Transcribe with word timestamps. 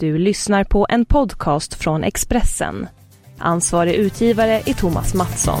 Du 0.00 0.18
lyssnar 0.18 0.64
på 0.64 0.86
en 0.88 1.04
podcast 1.04 1.74
från 1.74 2.04
Expressen. 2.04 2.86
Ansvarig 3.38 3.94
utgivare 3.94 4.52
är 4.52 4.74
Thomas 4.74 5.14
Mattsson. 5.14 5.60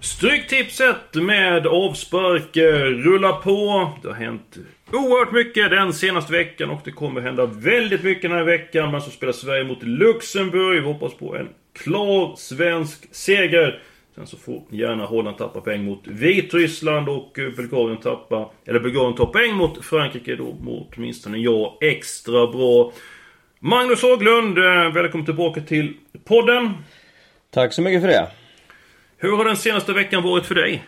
Stryktipset 0.00 1.14
med 1.14 1.66
avspark 1.66 2.56
eh, 2.56 2.84
rullar 2.84 3.32
på. 3.32 3.90
Det 4.02 4.08
har 4.08 4.14
hänt 4.14 4.56
oerhört 4.92 5.32
mycket 5.32 5.70
den 5.70 5.92
senaste 5.92 6.32
veckan 6.32 6.70
och 6.70 6.80
det 6.84 6.90
kommer 6.90 7.20
hända 7.20 7.46
väldigt 7.46 8.02
mycket 8.02 8.22
den 8.22 8.32
här 8.32 8.44
veckan. 8.44 8.90
Man 8.90 9.02
så 9.02 9.10
spelar 9.10 9.32
Sverige 9.32 9.64
mot 9.64 9.82
Luxemburg. 9.82 10.82
Vi 10.82 10.86
hoppas 10.86 11.14
på 11.14 11.36
en 11.36 11.48
klar 11.72 12.36
svensk 12.36 13.14
seger. 13.14 13.82
Sen 14.14 14.26
så 14.26 14.36
får 14.36 14.62
gärna 14.70 15.06
Holland 15.06 15.38
tappa 15.38 15.60
poäng 15.60 15.84
mot 15.84 16.06
Vitryssland 16.06 17.08
och 17.08 17.32
Bulgarien 17.56 18.00
tappa... 18.00 18.50
Eller 18.66 18.80
Bulgarien 18.80 19.14
tar 19.14 19.26
poäng 19.26 19.54
mot 19.54 19.84
Frankrike 19.84 20.36
då 20.36 20.54
mot 20.60 20.88
åtminstone 20.96 21.38
jag 21.38 21.78
extra 21.80 22.46
bra. 22.46 22.92
Magnus 23.60 24.02
Haglund, 24.02 24.58
eh, 24.58 24.92
välkommen 24.92 25.24
tillbaka 25.24 25.60
till 25.60 25.94
podden. 26.24 26.72
Tack 27.50 27.72
så 27.72 27.82
mycket 27.82 28.00
för 28.00 28.08
det. 28.08 28.28
Hur 29.16 29.36
har 29.36 29.44
den 29.44 29.56
senaste 29.56 29.92
veckan 29.92 30.22
varit 30.22 30.46
för 30.46 30.54
dig? 30.54 30.82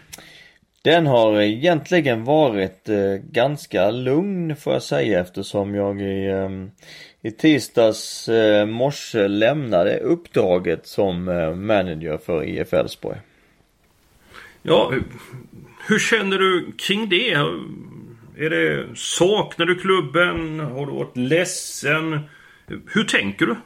Den 0.82 1.06
har 1.06 1.40
egentligen 1.40 2.24
varit 2.24 2.88
eh, 2.88 3.14
ganska 3.30 3.90
lugn 3.90 4.56
får 4.56 4.72
jag 4.72 4.82
säga 4.82 5.20
eftersom 5.20 5.74
jag 5.74 6.00
i, 6.00 6.26
eh, 6.26 6.50
i 7.22 7.30
tisdags 7.30 8.28
eh, 8.28 8.66
morse 8.66 9.28
lämnade 9.28 9.98
uppdraget 9.98 10.86
som 10.86 11.28
eh, 11.28 11.54
manager 11.54 12.18
för 12.18 12.44
IF 12.44 12.72
Elfsborg. 12.72 13.18
Ja, 14.62 14.92
hur 15.88 15.98
känner 15.98 16.38
du 16.38 16.72
kring 16.78 17.08
det? 17.08 17.32
Är 18.36 18.50
det, 18.50 18.86
saknar 18.94 19.66
du 19.66 19.74
klubben? 19.74 20.60
Har 20.60 20.86
du 20.86 20.92
varit 20.92 21.16
ledsen? 21.16 22.20
Hur 22.86 23.04
tänker 23.04 23.46
du? 23.46 23.56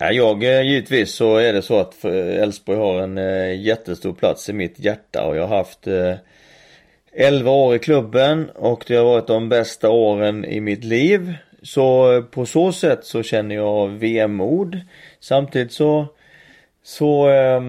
Nej, 0.00 0.16
jag 0.16 0.44
eh, 0.44 0.62
givetvis 0.62 1.14
så 1.14 1.36
är 1.36 1.52
det 1.52 1.62
så 1.62 1.78
att 1.80 2.04
eh, 2.04 2.42
Elfsborg 2.42 2.78
har 2.78 3.02
en 3.02 3.18
eh, 3.18 3.60
jättestor 3.60 4.12
plats 4.12 4.48
i 4.48 4.52
mitt 4.52 4.78
hjärta 4.78 5.26
och 5.26 5.36
jag 5.36 5.46
har 5.46 5.56
haft 5.56 5.88
11 7.12 7.50
år 7.50 7.74
i 7.74 7.78
klubben 7.78 8.50
och 8.50 8.84
det 8.86 8.96
har 8.96 9.04
varit 9.04 9.26
de 9.26 9.48
bästa 9.48 9.90
åren 9.90 10.44
i 10.44 10.60
mitt 10.60 10.84
liv. 10.84 11.34
Så 11.62 12.22
på 12.30 12.46
så 12.46 12.72
sätt 12.72 13.04
så 13.04 13.22
känner 13.22 13.54
jag 13.54 13.88
vemod. 13.88 14.80
Samtidigt 15.20 15.72
så 15.72 16.06
så 16.82 17.30
eh, 17.30 17.62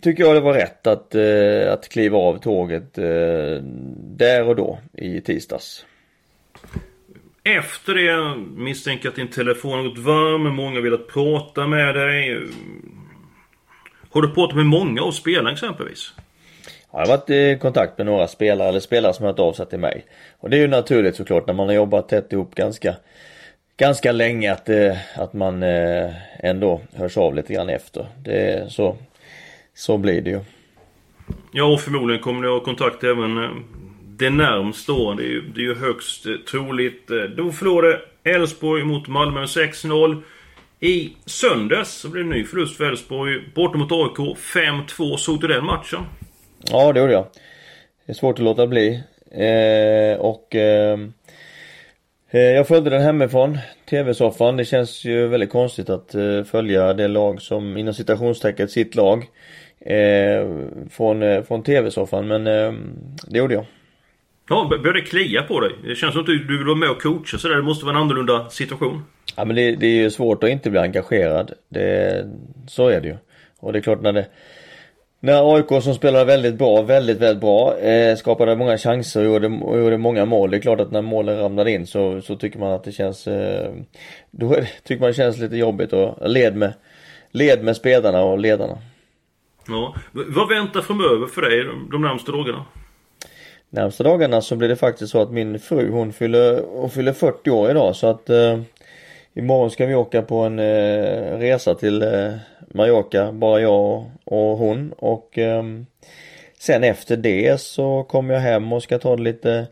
tycker 0.00 0.24
jag 0.24 0.36
det 0.36 0.40
var 0.40 0.54
rätt 0.54 0.86
att, 0.86 1.14
eh, 1.14 1.72
att 1.72 1.88
kliva 1.88 2.18
av 2.18 2.38
tåget 2.38 2.98
eh, 2.98 3.62
där 3.96 4.48
och 4.48 4.56
då 4.56 4.78
i 4.92 5.20
tisdags. 5.20 5.84
Efter 7.44 7.94
det 7.94 8.36
misstänker 8.56 9.04
jag 9.04 9.10
att 9.10 9.16
din 9.16 9.28
telefon 9.28 9.72
har 9.72 9.82
gått 9.82 9.98
varm, 9.98 10.54
många 10.54 10.74
har 10.74 10.82
velat 10.82 11.08
prata 11.08 11.66
med 11.66 11.94
dig. 11.94 12.42
Har 14.10 14.22
du 14.22 14.28
pratat 14.28 14.56
med 14.56 14.66
många 14.66 15.02
av 15.02 15.12
spelarna 15.12 15.52
exempelvis? 15.52 16.12
Jag 16.92 16.98
har 16.98 17.06
varit 17.06 17.30
i 17.30 17.58
kontakt 17.60 17.98
med 17.98 18.06
några 18.06 18.28
spelare, 18.28 18.68
eller 18.68 18.80
spelare 18.80 19.12
som 19.12 19.24
har 19.24 19.32
hört 19.32 19.40
av 19.40 19.52
sig 19.52 19.66
till 19.66 19.78
mig. 19.78 20.04
Och 20.38 20.50
det 20.50 20.56
är 20.56 20.60
ju 20.60 20.68
naturligt 20.68 21.16
såklart 21.16 21.46
när 21.46 21.54
man 21.54 21.66
har 21.66 21.74
jobbat 21.74 22.08
tätt 22.08 22.32
ihop 22.32 22.54
ganska 22.54 22.96
Ganska 23.80 24.12
länge 24.12 24.52
att, 24.52 24.68
eh, 24.68 24.96
att 25.16 25.32
man 25.32 25.62
eh, 25.62 26.10
ändå 26.38 26.80
hörs 26.96 27.16
av 27.16 27.34
lite 27.34 27.54
grann 27.54 27.68
efter. 27.68 28.06
Det 28.24 28.72
så 28.72 28.96
Så 29.74 29.98
blir 29.98 30.20
det 30.20 30.30
ju. 30.30 30.40
Ja 31.52 31.64
och 31.64 31.80
förmodligen 31.80 32.22
kommer 32.22 32.40
ni 32.40 32.48
ha 32.48 32.60
kontakt 32.60 33.04
även 33.04 33.44
eh, 33.44 33.50
det 34.20 34.30
närmst 34.30 34.86
då. 34.86 35.14
Det 35.14 35.22
är 35.22 35.26
ju, 35.26 35.40
det 35.40 35.60
är 35.60 35.64
ju 35.64 35.74
högst 35.74 36.26
eh, 36.26 36.32
troligt. 36.50 37.10
Eh, 37.10 37.16
då 37.16 37.52
förlorade 37.52 38.00
Elfsborg 38.24 38.84
mot 38.84 39.08
Malmö 39.08 39.40
med 39.40 39.48
6-0. 39.48 40.22
I 40.80 41.12
söndags 41.26 41.90
så 41.90 42.08
blev 42.08 42.24
det 42.24 42.30
en 42.30 42.38
ny 42.38 42.44
förlust 42.44 42.76
för 42.76 42.84
Elfsborg. 42.84 43.40
Borta 43.54 43.78
mot 43.78 43.92
AIK 43.92 44.36
5-2. 44.36 45.16
Såg 45.16 45.40
du 45.40 45.46
den 45.46 45.64
matchen? 45.64 46.00
Ja, 46.70 46.92
det 46.92 47.00
gjorde 47.00 47.12
jag. 47.12 47.26
Det 48.06 48.12
är 48.12 48.14
svårt 48.14 48.38
att 48.38 48.44
låta 48.44 48.66
bli. 48.66 49.02
Eh, 49.30 50.20
och 50.20 50.54
eh, 50.54 50.98
eh, 52.30 52.40
jag 52.40 52.68
följde 52.68 52.90
den 52.90 53.02
hemifrån, 53.02 53.58
TV-soffan. 53.90 54.56
Det 54.56 54.64
känns 54.64 55.04
ju 55.04 55.26
väldigt 55.26 55.50
konstigt 55.50 55.90
att 55.90 56.14
eh, 56.14 56.44
följa 56.44 56.94
det 56.94 57.08
lag 57.08 57.42
som 57.42 57.76
inom 57.76 57.94
citationstecken 57.94 58.68
sitt 58.68 58.94
lag. 58.94 59.26
Eh, 59.80 60.48
från, 60.90 61.22
eh, 61.22 61.42
från 61.42 61.62
TV-soffan 61.62 62.28
men 62.28 62.44
det 63.26 63.38
gjorde 63.38 63.54
jag. 63.54 63.64
Ja, 64.50 64.66
börjar 64.82 64.92
det 64.92 65.00
klia 65.00 65.42
på 65.42 65.60
dig? 65.60 65.72
Det 65.84 65.94
känns 65.94 66.12
som 66.12 66.20
att 66.20 66.26
du, 66.26 66.44
du 66.44 66.58
vill 66.58 66.66
vara 66.66 66.76
med 66.76 66.90
och 66.90 67.02
coacha 67.02 67.38
sådär. 67.38 67.56
Det 67.56 67.62
måste 67.62 67.84
vara 67.84 67.96
en 67.96 68.02
annorlunda 68.02 68.50
situation. 68.50 69.02
Ja 69.36 69.44
men 69.44 69.56
det, 69.56 69.76
det 69.76 69.86
är 69.86 70.02
ju 70.02 70.10
svårt 70.10 70.44
att 70.44 70.50
inte 70.50 70.70
bli 70.70 70.80
engagerad. 70.80 71.52
Det, 71.68 72.24
så 72.68 72.88
är 72.88 73.00
det 73.00 73.08
ju. 73.08 73.16
Och 73.60 73.72
det 73.72 73.78
är 73.78 73.82
klart 73.82 74.02
när 74.02 74.12
det 74.12 74.26
när 75.20 75.54
AIK 75.54 75.82
som 75.82 75.94
spelade 75.94 76.24
väldigt 76.24 76.54
bra, 76.54 76.82
väldigt, 76.82 77.20
väldigt 77.20 77.40
bra, 77.40 77.78
eh, 77.78 78.16
skapade 78.16 78.56
många 78.56 78.78
chanser 78.78 79.20
och 79.20 79.26
gjorde, 79.26 79.46
och 79.46 79.78
gjorde 79.78 79.98
många 79.98 80.24
mål. 80.24 80.50
Det 80.50 80.56
är 80.56 80.60
klart 80.60 80.80
att 80.80 80.90
när 80.90 81.02
målen 81.02 81.38
ramlade 81.38 81.70
in 81.70 81.86
så, 81.86 82.20
så 82.20 82.36
tycker 82.36 82.58
man 82.58 82.72
att 82.72 82.84
det 82.84 82.92
känns, 82.92 83.26
eh, 83.26 83.72
då 84.30 84.48
det, 84.48 84.68
tycker 84.84 85.00
man 85.00 85.08
det 85.08 85.14
känns 85.14 85.38
lite 85.38 85.56
jobbigt 85.56 85.92
och 85.92 86.30
led 86.30 86.56
med, 86.56 86.72
led 87.30 87.64
med 87.64 87.76
spelarna 87.76 88.22
och 88.22 88.38
ledarna. 88.38 88.78
Ja, 89.68 89.94
vad 90.12 90.48
väntar 90.48 90.80
framöver 90.80 91.26
för 91.26 91.42
dig 91.42 91.64
de, 91.64 91.88
de 91.90 92.02
närmaste 92.02 92.32
dagarna? 92.32 92.64
Närmsta 93.70 94.04
dagarna 94.04 94.40
så 94.40 94.56
blir 94.56 94.68
det 94.68 94.76
faktiskt 94.76 95.12
så 95.12 95.22
att 95.22 95.30
min 95.30 95.58
fru 95.58 95.90
hon 95.90 96.12
fyller, 96.12 96.62
hon 96.68 96.90
fyller 96.90 97.12
40 97.12 97.50
år 97.50 97.70
idag 97.70 97.96
så 97.96 98.06
att 98.06 98.30
eh, 98.30 98.60
Imorgon 99.34 99.70
ska 99.70 99.86
vi 99.86 99.94
åka 99.94 100.22
på 100.22 100.36
en 100.38 100.58
eh, 100.58 101.38
resa 101.38 101.74
till 101.74 102.02
eh, 102.02 102.32
Mallorca, 102.74 103.32
bara 103.32 103.60
jag 103.60 103.80
och, 103.80 104.06
och 104.24 104.58
hon 104.58 104.92
och 104.92 105.38
eh, 105.38 105.62
Sen 106.58 106.84
efter 106.84 107.16
det 107.16 107.60
så 107.60 108.02
kommer 108.02 108.34
jag 108.34 108.40
hem 108.40 108.72
och 108.72 108.82
ska 108.82 108.98
ta 108.98 109.16
det 109.16 109.22
lite 109.22 109.66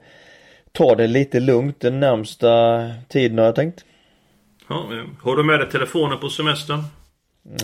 Ta 0.73 0.95
det 0.95 1.07
lite 1.07 1.41
lugnt 1.41 1.81
den 1.81 2.01
närmsta 2.01 2.85
tiden 3.09 3.39
har 3.39 3.45
jag 3.45 3.55
tänkt. 3.55 3.85
Ja, 4.69 4.87
har 5.23 5.37
du 5.37 5.43
med 5.43 5.61
dig 5.61 5.69
telefonen 5.71 6.19
på 6.19 6.29
semestern? 6.29 6.83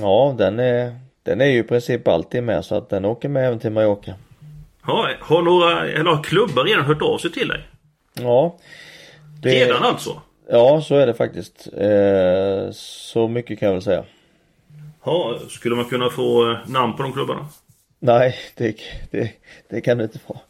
Ja, 0.01 0.35
den 0.39 0.59
är 0.59 0.99
Den 1.23 1.41
är 1.41 1.47
ju 1.47 1.59
i 1.59 1.63
princip 1.63 2.09
alltid 2.09 2.43
med 2.43 2.65
så 2.65 2.75
att 2.75 2.89
den 2.89 3.05
åker 3.05 3.29
med 3.29 3.47
även 3.47 3.59
till 3.59 3.73
Mallorca. 3.73 4.15
Ja, 4.87 5.11
har 5.21 5.43
några, 5.43 5.89
eller 5.89 6.11
har 6.11 6.23
klubbar 6.23 6.65
redan 6.65 6.85
hört 6.85 7.03
av 7.03 7.19
sig 7.19 7.33
till 7.33 7.49
dig? 7.49 7.61
Ja. 8.15 8.59
Det... 9.43 9.51
Redan 9.51 9.83
alltså? 9.83 10.21
Ja, 10.51 10.81
så 10.81 10.97
är 10.97 11.07
det 11.07 11.15
faktiskt. 11.15 11.69
Eh, 11.77 12.71
så 12.73 13.29
mycket 13.29 13.59
kan 13.59 13.67
jag 13.67 13.73
väl 13.73 13.83
säga. 13.83 14.05
Ja, 15.05 15.39
skulle 15.49 15.77
man 15.77 15.85
kunna 15.85 16.11
få 16.11 16.51
eh, 16.51 16.59
namn 16.67 16.97
på 16.97 17.03
de 17.03 17.13
klubbarna? 17.13 17.47
Nej, 17.99 18.37
det, 18.57 18.77
det, 19.11 19.31
det 19.71 19.81
kan 19.81 19.99
du 19.99 20.05
inte 20.05 20.19
få. 20.19 20.41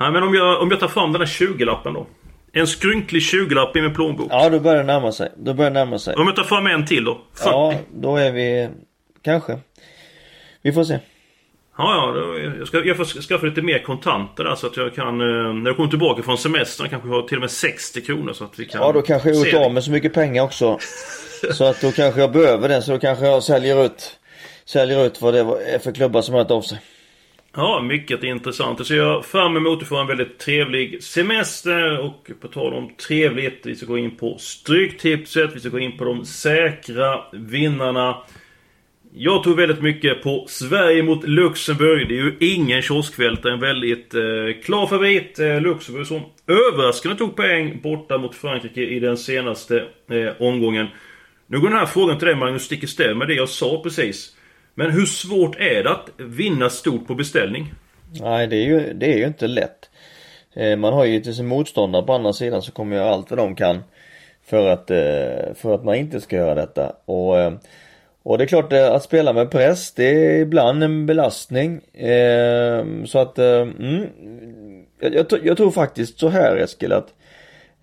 Nej, 0.00 0.10
men 0.12 0.22
om 0.22 0.34
jag, 0.34 0.62
om 0.62 0.70
jag 0.70 0.80
tar 0.80 0.88
fram 0.88 1.12
den 1.12 1.20
där 1.20 1.26
20-lappen 1.26 1.94
då? 1.94 2.06
En 2.52 2.66
skrynklig 2.66 3.20
20-lapp 3.20 3.76
i 3.76 3.80
min 3.80 3.94
plånbok. 3.94 4.28
Ja, 4.30 4.50
då 4.50 4.60
börjar 4.60 4.78
det 4.78 4.84
närma 4.84 5.12
sig. 5.12 5.32
Då 5.36 5.54
börjar 5.54 5.70
det 5.70 5.84
närma 5.84 5.98
sig. 5.98 6.14
Om 6.14 6.26
jag 6.26 6.36
tar 6.36 6.44
fram 6.44 6.66
en 6.66 6.86
till 6.86 7.04
då? 7.04 7.18
40. 7.34 7.48
Ja, 7.50 7.74
då 7.94 8.16
är 8.16 8.32
vi... 8.32 8.68
Kanske. 9.22 9.58
Vi 10.62 10.72
får 10.72 10.84
se. 10.84 10.98
Ja, 11.78 12.14
ja. 12.16 12.38
Jag, 12.58 12.68
ska, 12.68 12.84
jag 12.84 12.96
får 12.96 13.04
skaffa 13.04 13.46
lite 13.46 13.62
mer 13.62 13.78
kontanter 13.78 14.44
där 14.44 14.54
så 14.54 14.66
att 14.66 14.76
jag 14.76 14.94
kan... 14.94 15.20
Eh, 15.20 15.54
när 15.54 15.70
jag 15.70 15.76
kommer 15.76 15.90
tillbaka 15.90 16.22
från 16.22 16.38
semestern 16.38 16.88
kanske 16.88 17.08
ha 17.08 17.28
till 17.28 17.36
och 17.36 17.40
med 17.40 17.50
60 17.50 18.00
kronor 18.00 18.32
så 18.32 18.44
att 18.44 18.58
vi 18.58 18.64
kan... 18.64 18.80
Ja, 18.80 18.92
då 18.92 19.02
kanske 19.02 19.28
jag 19.28 19.46
gjort 19.46 19.54
av 19.54 19.72
med 19.72 19.84
så 19.84 19.90
mycket 19.90 20.14
pengar 20.14 20.42
också. 20.42 20.78
så 21.52 21.64
att 21.64 21.80
då 21.80 21.92
kanske 21.92 22.20
jag 22.20 22.32
behöver 22.32 22.68
den 22.68 22.82
så 22.82 22.92
då 22.92 22.98
kanske 22.98 23.26
jag 23.26 23.42
säljer 23.42 23.84
ut... 23.84 24.18
Säljer 24.64 25.06
ut 25.06 25.22
vad 25.22 25.34
det 25.34 25.40
är 25.40 25.78
för 25.78 25.92
klubbar 25.92 26.22
som 26.22 26.34
har 26.34 26.42
hört 26.42 26.50
av 26.50 26.62
sig. 26.62 26.78
Ja, 27.56 27.80
mycket 27.82 28.24
intressant. 28.24 28.86
Ser 28.86 28.96
jag 28.96 29.24
fram 29.24 29.56
emot 29.56 29.82
att 29.82 29.88
få 29.88 29.96
en 29.96 30.06
väldigt 30.06 30.38
trevlig 30.38 31.02
semester. 31.02 31.98
Och 31.98 32.30
på 32.40 32.48
tal 32.48 32.74
om 32.74 32.90
trevligt, 33.08 33.60
vi 33.66 33.76
ska 33.76 33.86
gå 33.86 33.98
in 33.98 34.16
på 34.16 34.38
Stryktipset. 34.38 35.50
Vi 35.54 35.60
ska 35.60 35.68
gå 35.68 35.78
in 35.78 35.98
på 35.98 36.04
de 36.04 36.24
säkra 36.24 37.20
vinnarna. 37.32 38.16
Jag 39.18 39.42
tog 39.42 39.56
väldigt 39.56 39.82
mycket 39.82 40.22
på 40.22 40.44
Sverige 40.48 41.02
mot 41.02 41.28
Luxemburg. 41.28 42.08
Det 42.08 42.14
är 42.14 42.22
ju 42.22 42.36
ingen 42.40 42.82
kioskvältare. 42.82 43.52
En 43.52 43.60
väldigt 43.60 44.14
eh, 44.14 44.62
klar 44.64 44.86
favorit. 44.86 45.38
Eh, 45.38 45.60
Luxemburg 45.60 46.06
som 46.06 46.22
överraskande 46.46 47.18
tog 47.18 47.36
poäng 47.36 47.80
borta 47.82 48.18
mot 48.18 48.34
Frankrike 48.34 48.80
i 48.80 49.00
den 49.00 49.16
senaste 49.16 49.84
eh, 50.10 50.42
omgången. 50.42 50.86
Nu 51.46 51.60
går 51.60 51.68
den 51.68 51.78
här 51.78 51.86
frågan 51.86 52.18
till 52.18 52.26
dig 52.26 52.36
Magnus 52.36 52.62
stick 52.62 52.84
i 52.84 52.86
stäv 52.86 53.16
med 53.16 53.28
det 53.28 53.34
jag 53.34 53.48
sa 53.48 53.80
precis. 53.82 54.36
Men 54.74 54.90
hur 54.90 55.06
svårt 55.06 55.56
är 55.56 55.82
det 55.82 55.90
att 55.90 56.10
vinna 56.16 56.70
stort 56.70 57.06
på 57.06 57.14
beställning? 57.14 57.74
Nej, 58.20 58.46
det 58.46 58.56
är 58.56 58.66
ju, 58.66 58.92
det 58.92 59.12
är 59.12 59.18
ju 59.18 59.26
inte 59.26 59.46
lätt. 59.46 59.90
Eh, 60.56 60.76
man 60.76 60.92
har 60.92 61.04
ju 61.04 61.20
till 61.20 61.34
sin 61.34 61.46
motståndare 61.46 62.02
på 62.02 62.12
andra 62.12 62.32
sidan 62.32 62.62
så 62.62 62.72
kommer 62.72 62.96
göra 62.96 63.10
allt 63.10 63.30
vad 63.30 63.38
de 63.38 63.54
kan 63.54 63.82
för 64.46 64.68
att, 64.68 64.90
eh, 64.90 65.54
för 65.54 65.74
att 65.74 65.84
man 65.84 65.94
inte 65.94 66.20
ska 66.20 66.36
göra 66.36 66.54
detta. 66.54 66.96
Och, 67.04 67.38
eh, 67.38 67.52
och 68.26 68.38
det 68.38 68.44
är 68.44 68.48
klart 68.48 68.72
eh, 68.72 68.92
att 68.92 69.02
spela 69.02 69.32
med 69.32 69.50
press, 69.50 69.92
det 69.92 70.04
är 70.04 70.40
ibland 70.40 70.82
en 70.82 71.06
belastning. 71.06 71.80
Ehm, 71.94 73.06
så 73.06 73.18
att, 73.18 73.38
eh, 73.38 73.60
mm, 73.60 74.06
jag, 75.00 75.26
jag 75.42 75.56
tror 75.56 75.70
faktiskt 75.70 76.18
så 76.18 76.28
här 76.28 76.56
Eskil 76.56 76.92
att 76.92 77.14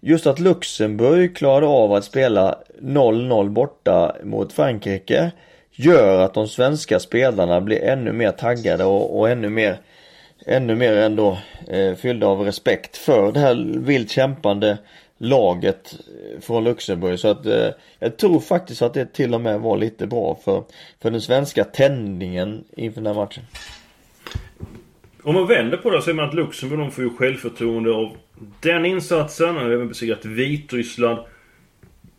Just 0.05 0.27
att 0.27 0.39
Luxemburg 0.39 1.35
klarade 1.35 1.67
av 1.67 1.93
att 1.93 2.03
spela 2.03 2.57
0-0 2.81 3.49
borta 3.49 4.15
mot 4.23 4.53
Frankrike 4.53 5.31
gör 5.71 6.19
att 6.19 6.33
de 6.33 6.47
svenska 6.47 6.99
spelarna 6.99 7.61
blir 7.61 7.83
ännu 7.83 8.11
mer 8.11 8.31
taggade 8.31 8.83
och, 8.83 9.19
och 9.19 9.29
ännu 9.29 9.49
mer 9.49 9.77
ännu 10.45 10.75
mer 10.75 10.97
ändå 10.97 11.37
eh, 11.67 11.95
fyllda 11.95 12.27
av 12.27 12.41
respekt 12.41 12.97
för 12.97 13.31
det 13.31 13.39
här 13.39 13.79
vilt 13.79 14.09
kämpande 14.11 14.77
laget 15.23 15.93
eh, 15.93 16.41
från 16.41 16.63
Luxemburg. 16.63 17.19
Så 17.19 17.27
att 17.27 17.45
eh, 17.45 17.69
jag 17.99 18.17
tror 18.17 18.39
faktiskt 18.39 18.81
att 18.81 18.93
det 18.93 19.13
till 19.13 19.33
och 19.33 19.41
med 19.41 19.59
var 19.59 19.77
lite 19.77 20.07
bra 20.07 20.39
för, 20.45 20.63
för 21.01 21.11
den 21.11 21.21
svenska 21.21 21.63
tändningen 21.63 22.63
inför 22.77 23.01
den 23.01 23.15
här 23.15 23.21
matchen. 23.21 23.43
Om 25.23 25.35
man 25.35 25.47
vänder 25.47 25.77
på 25.77 25.89
det 25.89 26.01
så 26.01 26.09
är 26.09 26.13
man 26.13 26.29
att 26.29 26.33
Luxemburg 26.33 26.79
de 26.79 26.91
får 26.91 27.03
ju 27.03 27.09
självförtroende 27.09 27.91
av 27.91 28.17
den 28.59 28.85
insatsen. 28.85 29.57
Och 29.57 29.71
även 29.71 29.87
besegrat 29.87 30.25
Vitryssland. 30.25 31.19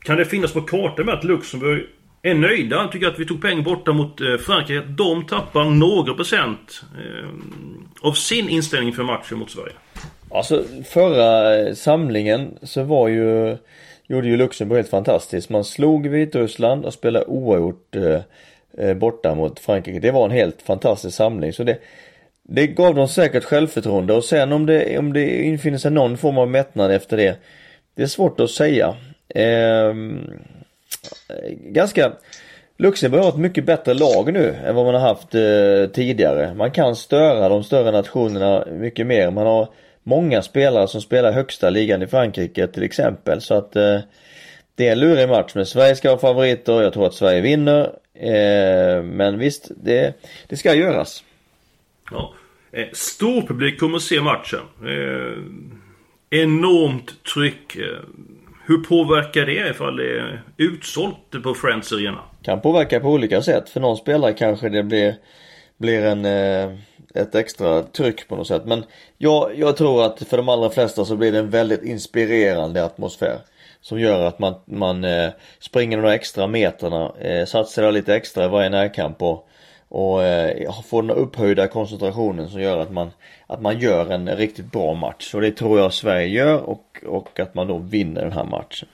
Kan 0.00 0.16
det 0.16 0.24
finnas 0.24 0.52
på 0.52 0.60
kartan 0.60 1.06
med 1.06 1.14
att 1.14 1.24
Luxemburg 1.24 1.86
är 2.22 2.34
nöjda. 2.34 2.88
Tycker 2.88 3.06
att 3.08 3.18
vi 3.18 3.26
tog 3.26 3.40
poäng 3.40 3.62
borta 3.62 3.92
mot 3.92 4.20
eh, 4.20 4.36
Frankrike. 4.36 4.86
De 4.88 5.26
tappar 5.26 5.64
några 5.64 6.14
procent 6.14 6.84
eh, 6.98 7.28
av 8.00 8.12
sin 8.12 8.48
inställning 8.48 8.92
för 8.92 9.02
matchen 9.02 9.38
mot 9.38 9.50
Sverige. 9.50 9.72
Alltså 10.34 10.64
förra 10.84 11.56
eh, 11.56 11.74
samlingen 11.74 12.58
så 12.62 12.82
var 12.82 13.08
ju 13.08 13.56
Gjorde 14.06 14.28
ju 14.28 14.36
Luxemburg 14.36 14.78
helt 14.78 14.88
fantastiskt. 14.88 15.50
Man 15.50 15.64
slog 15.64 16.06
Vitryssland 16.06 16.84
och 16.84 16.92
spelade 16.92 17.26
oavgjort 17.26 17.96
eh, 17.96 18.20
eh, 18.78 18.94
borta 18.94 19.34
mot 19.34 19.60
Frankrike. 19.60 20.00
Det 20.00 20.10
var 20.10 20.24
en 20.24 20.30
helt 20.30 20.62
fantastisk 20.62 21.16
samling. 21.16 21.52
Så 21.52 21.64
det, 21.64 21.78
det 22.42 22.66
gav 22.66 22.94
dem 22.94 23.08
säkert 23.08 23.44
självförtroende 23.44 24.14
och 24.14 24.24
sen 24.24 24.52
om 24.52 24.66
det, 24.66 24.98
om 24.98 25.12
det 25.12 25.42
infinner 25.42 25.78
sig 25.78 25.90
någon 25.90 26.16
form 26.16 26.38
av 26.38 26.48
mättnad 26.48 26.90
efter 26.90 27.16
det. 27.16 27.36
Det 27.94 28.02
är 28.02 28.06
svårt 28.06 28.40
att 28.40 28.50
säga. 28.50 28.94
Ehm, 29.34 30.30
eh, 31.28 31.50
ganska 31.50 32.12
Luxemburg 32.76 33.22
har 33.22 33.28
ett 33.28 33.36
mycket 33.36 33.64
bättre 33.64 33.94
lag 33.94 34.32
nu 34.32 34.54
än 34.66 34.74
vad 34.74 34.84
man 34.84 34.94
har 34.94 35.00
haft 35.00 35.34
eh, 35.34 35.92
tidigare. 35.94 36.54
Man 36.54 36.70
kan 36.70 36.96
störa 36.96 37.48
de 37.48 37.64
större 37.64 37.90
nationerna 37.90 38.64
mycket 38.70 39.06
mer. 39.06 39.30
Man 39.30 39.46
har 39.46 39.68
många 40.04 40.42
spelare 40.42 40.88
som 40.88 41.00
spelar 41.00 41.32
högsta 41.32 41.70
ligan 41.70 42.02
i 42.02 42.06
Frankrike 42.06 42.66
till 42.66 42.82
exempel. 42.82 43.40
Så 43.40 43.54
att 43.54 43.76
eh, 43.76 44.00
det 44.74 44.88
är 44.88 44.92
en 44.92 45.00
lurig 45.00 45.28
match. 45.28 45.52
Men 45.54 45.66
Sverige 45.66 45.96
ska 45.96 46.08
vara 46.08 46.20
favoriter. 46.20 46.82
Jag 46.82 46.92
tror 46.92 47.06
att 47.06 47.14
Sverige 47.14 47.40
vinner. 47.40 47.80
Eh, 48.14 49.02
men 49.02 49.38
visst, 49.38 49.70
det, 49.76 50.14
det 50.48 50.56
ska 50.56 50.74
göras. 50.74 51.24
Ja. 52.10 52.34
Eh, 52.72 52.86
stor 52.92 53.42
publik 53.42 53.80
kommer 53.80 53.96
att 53.96 54.02
se 54.02 54.20
matchen. 54.20 54.60
Eh, 54.82 55.38
enormt 56.40 57.24
tryck. 57.34 57.76
Eh, 57.76 57.98
hur 58.66 58.78
påverkar 58.78 59.46
det 59.46 59.70
ifall 59.70 59.96
det 59.96 60.18
är 60.18 60.42
utsålt 60.56 61.42
på 61.42 61.54
Friends 61.54 61.92
Arena? 61.92 62.20
Kan 62.42 62.60
påverka 62.60 63.00
på 63.00 63.08
olika 63.08 63.42
sätt. 63.42 63.70
För 63.70 63.80
någon 63.80 63.96
spelare 63.96 64.32
kanske 64.32 64.68
det 64.68 64.82
blir, 64.82 65.14
blir 65.78 66.04
en, 66.04 66.24
eh, 66.24 66.78
ett 67.14 67.34
extra 67.34 67.82
tryck 67.82 68.28
på 68.28 68.36
något 68.36 68.46
sätt. 68.46 68.62
Men 68.64 68.84
jag, 69.18 69.58
jag 69.58 69.76
tror 69.76 70.04
att 70.04 70.22
för 70.22 70.36
de 70.36 70.48
allra 70.48 70.70
flesta 70.70 71.04
så 71.04 71.16
blir 71.16 71.32
det 71.32 71.38
en 71.38 71.50
väldigt 71.50 71.82
inspirerande 71.82 72.84
atmosfär. 72.84 73.38
Som 73.80 74.00
gör 74.00 74.26
att 74.26 74.38
man, 74.38 74.54
man 74.64 75.04
eh, 75.04 75.30
springer 75.60 75.96
några 75.96 76.14
extra 76.14 76.46
meterna, 76.46 77.12
eh, 77.20 77.46
satsar 77.46 77.92
lite 77.92 78.14
extra 78.14 78.44
i 78.44 78.48
varje 78.48 78.68
närkamp 78.68 79.22
och, 79.22 79.48
och 79.88 80.22
eh, 80.22 80.82
får 80.82 81.02
den 81.02 81.10
upphöjda 81.10 81.68
koncentrationen 81.68 82.48
som 82.48 82.60
gör 82.60 82.78
att 82.78 82.92
man, 82.92 83.10
att 83.46 83.62
man 83.62 83.78
gör 83.78 84.10
en 84.10 84.36
riktigt 84.36 84.72
bra 84.72 84.94
match. 84.94 85.34
Och 85.34 85.40
det 85.40 85.50
tror 85.50 85.78
jag 85.78 85.92
Sverige 85.92 86.26
gör 86.26 86.60
och, 86.60 87.04
och 87.06 87.40
att 87.40 87.54
man 87.54 87.66
då 87.66 87.78
vinner 87.78 88.22
den 88.22 88.32
här 88.32 88.44
matchen. 88.44 88.88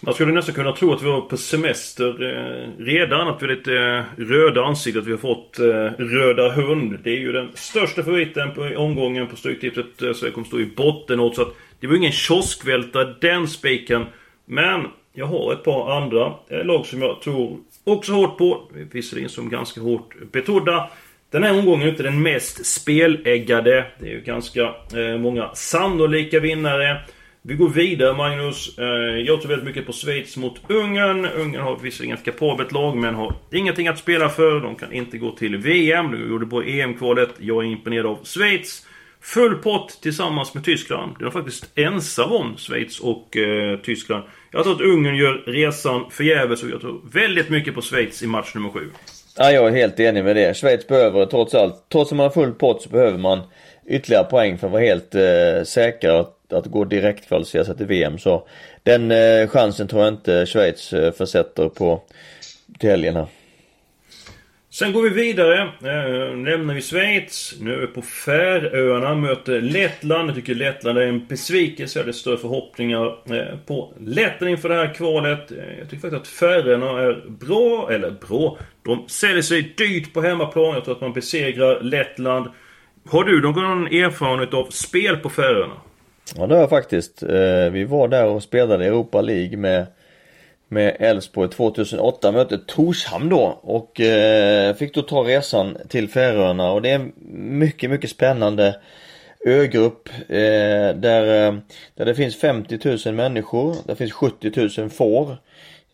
Man 0.00 0.14
skulle 0.14 0.32
nästan 0.32 0.54
kunna 0.54 0.72
tro 0.72 0.92
att 0.92 1.02
vi 1.02 1.06
var 1.06 1.20
på 1.20 1.36
semester 1.36 2.22
eh, 2.22 2.84
redan. 2.84 3.28
Att 3.28 3.42
vi 3.42 3.46
är 3.46 3.56
lite 3.56 3.74
eh, 3.74 4.24
röda 4.24 4.64
ansiktet. 4.64 5.06
Vi 5.06 5.10
har 5.10 5.18
fått 5.18 5.58
eh, 5.58 6.04
Röda 6.04 6.50
Hund. 6.50 6.98
Det 7.04 7.10
är 7.10 7.18
ju 7.18 7.32
den 7.32 7.50
största 7.54 8.02
favoriten 8.02 8.54
på 8.54 8.62
omgången 8.62 9.26
på 9.26 9.36
Stryktipset. 9.36 10.02
Eh, 10.02 10.12
så 10.12 10.26
jag 10.26 10.34
kommer 10.34 10.46
stå 10.46 10.60
i 10.60 10.66
botten 10.76 11.20
åt. 11.20 11.36
Så 11.36 11.42
att 11.42 11.54
det 11.80 11.86
var 11.86 11.96
ingen 11.96 12.12
kioskvältare 12.12 13.14
den 13.20 13.48
spiken. 13.48 14.06
Men 14.44 14.86
jag 15.12 15.26
har 15.26 15.52
ett 15.52 15.64
par 15.64 15.96
andra 15.96 16.34
eh, 16.48 16.64
lag 16.64 16.86
som 16.86 17.02
jag 17.02 17.20
tror 17.20 17.58
också 17.84 18.12
hårt 18.12 18.38
på. 18.38 18.62
Visserligen 18.92 19.30
som 19.30 19.48
ganska 19.48 19.80
hårt 19.80 20.14
betrodda. 20.32 20.90
Den 21.30 21.42
här 21.42 21.58
omgången 21.58 21.86
är 21.86 21.90
inte 21.90 22.02
den 22.02 22.22
mest 22.22 22.66
speläggade. 22.66 23.86
Det 23.98 24.06
är 24.06 24.10
ju 24.10 24.20
ganska 24.20 24.62
eh, 24.96 25.18
många 25.18 25.50
sannolika 25.54 26.40
vinnare. 26.40 27.00
Vi 27.48 27.54
går 27.54 27.68
vidare 27.68 28.16
Magnus. 28.16 28.78
Eh, 28.78 28.84
jag 29.26 29.40
tror 29.40 29.48
väldigt 29.48 29.66
mycket 29.66 29.86
på 29.86 29.92
Schweiz 29.92 30.36
mot 30.36 30.60
Ungern. 30.68 31.26
Ungern 31.26 31.62
har 31.62 31.78
visserligen 31.82 32.16
ett 32.16 32.24
kapabelt 32.24 32.72
lag 32.72 32.96
men 32.96 33.14
har 33.14 33.34
ingenting 33.52 33.88
att 33.88 33.98
spela 33.98 34.28
för. 34.28 34.60
De 34.60 34.74
kan 34.76 34.92
inte 34.92 35.18
gå 35.18 35.30
till 35.30 35.56
VM. 35.56 36.12
De 36.12 36.30
gjorde 36.30 36.46
på 36.46 36.62
EM-kvalet. 36.62 37.28
Jag 37.38 37.64
är 37.64 37.68
imponerad 37.68 38.06
av 38.06 38.18
Schweiz. 38.24 38.86
Full 39.20 39.54
pott 39.54 39.98
tillsammans 40.02 40.54
med 40.54 40.64
Tyskland. 40.64 41.16
Det 41.18 41.24
är 41.24 41.30
faktiskt 41.30 41.78
ensam 41.78 42.32
om 42.32 42.56
Schweiz 42.56 43.00
och 43.00 43.36
eh, 43.36 43.78
Tyskland. 43.78 44.24
Jag 44.50 44.64
tror 44.64 44.74
att 44.74 44.80
Ungern 44.80 45.16
gör 45.16 45.42
resan 45.46 46.10
förgäves 46.10 46.62
och 46.62 46.70
jag 46.70 46.80
tror 46.80 47.00
väldigt 47.12 47.50
mycket 47.50 47.74
på 47.74 47.82
Schweiz 47.82 48.22
i 48.22 48.26
match 48.26 48.54
nummer 48.54 48.70
7. 48.70 48.80
Ja, 49.36 49.50
jag 49.50 49.68
är 49.68 49.72
helt 49.72 50.00
enig 50.00 50.24
med 50.24 50.36
det. 50.36 50.56
Schweiz 50.56 50.88
behöver 50.88 51.26
trots 51.26 51.54
allt, 51.54 51.86
trots 51.92 52.12
att 52.12 52.16
man 52.16 52.24
har 52.24 52.30
full 52.30 52.52
pott 52.52 52.82
så 52.82 52.88
behöver 52.88 53.18
man 53.18 53.40
ytterligare 53.86 54.24
poäng 54.24 54.58
för 54.58 54.66
att 54.66 54.72
vara 54.72 54.82
helt 54.82 55.14
eh, 55.14 55.64
säkra 55.64 56.24
att, 56.52 56.66
gå 56.66 56.84
direkt 56.84 57.28
kvalificera 57.28 57.64
sig 57.64 57.76
till 57.76 57.86
VM. 57.86 58.18
Så 58.18 58.48
den 58.82 59.10
eh, 59.10 59.48
chansen 59.48 59.88
tror 59.88 60.02
jag 60.04 60.14
inte 60.14 60.46
Schweiz 60.46 60.92
eh, 60.92 61.12
försätter 61.12 61.68
på 61.68 62.02
till 62.78 62.90
helgen 62.90 63.16
här. 63.16 63.26
Sen 64.70 64.92
går 64.92 65.02
vi 65.02 65.08
vidare. 65.08 65.60
Eh, 65.62 66.36
lämnar 66.36 66.74
vi 66.74 66.80
Schweiz. 66.80 67.54
Nu 67.60 67.74
är 67.74 67.78
vi 67.78 67.86
på 67.86 68.02
Färöarna. 68.02 69.14
Möter 69.14 69.60
Lettland. 69.60 70.28
Jag 70.28 70.36
tycker 70.36 70.54
Lettland 70.54 70.98
är 70.98 71.02
en 71.02 71.26
besvikelse. 71.26 71.98
Jag 71.98 72.04
hade 72.04 72.12
större 72.12 72.38
förhoppningar 72.38 73.06
eh, 73.06 73.58
på 73.66 73.92
Lettland 74.00 74.50
inför 74.50 74.68
det 74.68 74.74
här 74.74 74.94
kvalet. 74.94 75.50
Eh, 75.50 75.78
jag 75.78 75.90
tycker 75.90 76.00
faktiskt 76.00 76.22
att 76.22 76.28
Färöarna 76.28 77.00
är 77.00 77.24
bra. 77.28 77.92
Eller 77.92 78.10
bra. 78.10 78.58
De 78.82 79.08
säljer 79.08 79.42
sig 79.42 79.74
dyrt 79.76 80.12
på 80.14 80.20
hemmaplan. 80.20 80.74
Jag 80.74 80.84
tror 80.84 80.94
att 80.94 81.00
man 81.00 81.12
besegrar 81.12 81.80
Lettland. 81.80 82.46
Har 83.08 83.24
du 83.24 83.42
någon 83.42 83.86
erfarenhet 83.86 84.54
av 84.54 84.66
spel 84.70 85.16
på 85.16 85.30
Färöarna? 85.30 85.74
Ja 86.36 86.46
det 86.46 86.54
har 86.54 86.60
jag 86.60 86.70
faktiskt. 86.70 87.22
Eh, 87.22 87.70
vi 87.72 87.84
var 87.84 88.08
där 88.08 88.26
och 88.26 88.42
spelade 88.42 88.86
Europa 88.86 89.20
League 89.20 89.56
med 89.56 89.86
med 90.70 90.96
Elfsborg 91.00 91.50
2008 91.50 92.32
mötte 92.32 92.58
Torshamn 92.58 93.28
då 93.28 93.58
och 93.62 94.00
eh, 94.00 94.74
fick 94.74 94.94
då 94.94 95.02
ta 95.02 95.22
resan 95.22 95.76
till 95.88 96.08
Färöarna 96.08 96.72
och 96.72 96.82
det 96.82 96.90
är 96.90 96.94
en 96.94 97.12
mycket, 97.58 97.90
mycket 97.90 98.10
spännande 98.10 98.80
ögrupp 99.46 100.08
eh, 100.28 100.94
där, 100.94 101.48
eh, 101.48 101.58
där 101.94 102.04
det 102.04 102.14
finns 102.14 102.36
50 102.36 102.78
000 103.06 103.14
människor, 103.14 103.76
det 103.86 103.96
finns 103.96 104.12
70 104.12 104.80
000 104.80 104.90
får. 104.90 105.30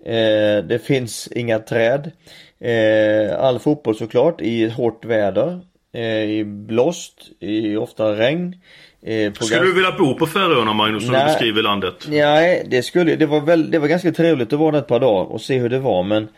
Eh, 0.05 0.65
det 0.65 0.85
finns 0.85 1.29
inga 1.33 1.59
träd. 1.59 2.11
Eh, 2.59 3.39
all 3.39 3.59
fotboll 3.59 3.95
såklart 3.97 4.41
i 4.41 4.69
hårt 4.69 5.05
väder, 5.05 5.61
eh, 5.93 6.25
i 6.25 6.45
blåst, 6.45 7.31
i 7.41 7.77
ofta 7.77 8.13
regn. 8.13 8.61
Eh, 9.07 9.33
skulle 9.33 9.61
du 9.61 9.75
vilja 9.75 9.93
bo 9.99 10.15
på 10.15 10.27
Färöarna 10.27 10.73
Magnus, 10.73 11.11
när 11.11 11.19
du 11.19 11.25
beskriver 11.25 11.63
landet? 11.63 11.95
Nej, 12.09 12.67
det 12.71 12.83
skulle 12.83 13.17
det 13.17 13.27
var 13.27 13.41
väl, 13.41 13.71
det 13.71 13.79
var 13.79 13.89
ganska 13.89 14.13
trevligt 14.13 14.53
att 14.53 14.59
vara 14.59 14.71
där 14.71 14.79
ett 14.79 14.87
par 14.87 15.01
dagar 15.01 15.33
och 15.33 15.41
se 15.41 15.59
hur 15.59 15.69
det 15.69 15.79
var 15.79 16.03
men 16.03 16.29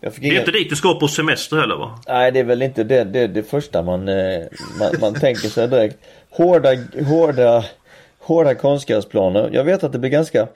jag 0.00 0.14
fick 0.14 0.22
Det 0.22 0.28
är 0.28 0.30
inga... 0.30 0.40
inte 0.40 0.50
dit 0.50 0.70
du 0.70 0.76
ska 0.76 0.94
på 0.94 1.08
semester 1.08 1.56
heller 1.56 1.76
va? 1.76 1.98
Nej, 2.08 2.32
det 2.32 2.40
är 2.40 2.44
väl 2.44 2.62
inte 2.62 2.84
det, 2.84 3.04
det, 3.04 3.26
det 3.26 3.42
första 3.42 3.82
man, 3.82 4.08
eh, 4.08 4.42
man, 4.78 4.90
man 5.00 5.14
tänker 5.14 5.48
sig 5.48 5.68
direkt. 5.68 5.96
Hårda, 6.30 6.68
hårda, 7.08 7.64
hårda 8.18 8.54
konstgräsplaner. 8.54 9.50
Jag 9.52 9.64
vet 9.64 9.84
att 9.84 9.92
det 9.92 9.98
blir 9.98 10.10
ganska 10.10 10.48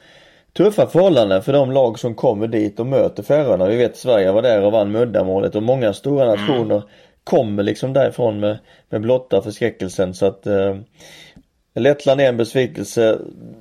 tuffa 0.57 0.87
förhållanden 0.87 1.43
för 1.43 1.53
de 1.53 1.73
lag 1.73 1.99
som 1.99 2.15
kommer 2.15 2.47
dit 2.47 2.81
och 2.81 2.87
möter 2.87 3.23
Färöarna. 3.23 3.67
Vi 3.67 3.77
vet 3.77 3.97
Sverige 3.97 4.33
var 4.33 4.43
där 4.43 4.63
och 4.63 4.73
vann 4.73 4.93
muddamålet 4.93 5.55
och 5.55 5.63
många 5.63 5.93
stora 5.93 6.25
mm. 6.25 6.41
nationer 6.41 6.77
mm. 6.77 6.89
kommer 7.25 7.63
liksom 7.63 7.93
därifrån 7.93 8.41
med, 8.41 8.59
med 8.89 9.01
blotta 9.01 9.43
förskräckelsen 9.43 10.15
så 10.15 10.27
att 10.27 10.47
eh, 10.47 10.77
Lettland 11.79 12.21
är 12.21 12.29
en 12.29 12.37
besvikelse. 12.37 13.19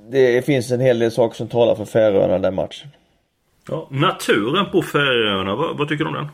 Det 0.09 0.45
finns 0.45 0.71
en 0.71 0.79
hel 0.79 0.99
del 0.99 1.11
saker 1.11 1.35
som 1.35 1.47
talar 1.47 1.75
för 1.75 1.85
Färöarna 1.85 2.39
den 2.39 2.55
matchen. 2.55 2.89
Ja, 3.69 3.87
naturen 3.91 4.71
på 4.71 4.81
Färöarna, 4.81 5.55
vad, 5.55 5.77
vad, 5.77 5.89
tycker 5.89 6.03
du 6.03 6.09
om 6.09 6.15
den? 6.15 6.27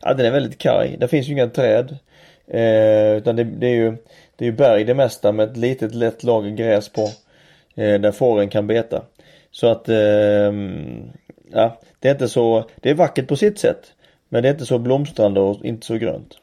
Ja, 0.00 0.14
den 0.14 0.26
är 0.26 0.30
väldigt 0.30 0.58
karg. 0.58 0.96
Det 1.00 1.08
finns 1.08 1.28
ju 1.28 1.32
inga 1.32 1.46
träd. 1.46 1.98
Eh, 2.46 3.16
utan 3.16 3.36
det, 3.36 3.44
det, 3.44 3.66
är 3.66 3.74
ju 3.74 3.96
det 4.36 4.46
är 4.46 4.52
berg 4.52 4.84
det 4.84 4.94
mesta 4.94 5.32
med 5.32 5.50
ett 5.50 5.56
litet 5.56 5.94
lätt 5.94 6.24
lager 6.24 6.50
gräs 6.50 6.88
på. 6.88 7.02
Eh, 7.74 8.00
där 8.00 8.12
fåren 8.12 8.48
kan 8.48 8.66
beta. 8.66 9.02
Så 9.50 9.66
att, 9.66 9.88
eh, 9.88 10.52
ja, 11.52 11.80
det 11.98 12.08
är 12.08 12.12
inte 12.12 12.28
så, 12.28 12.64
det 12.76 12.90
är 12.90 12.94
vackert 12.94 13.28
på 13.28 13.36
sitt 13.36 13.58
sätt. 13.58 13.92
Men 14.28 14.42
det 14.42 14.48
är 14.48 14.52
inte 14.52 14.66
så 14.66 14.78
blomstrande 14.78 15.40
och 15.40 15.64
inte 15.64 15.86
så 15.86 15.94
grönt. 15.94 16.39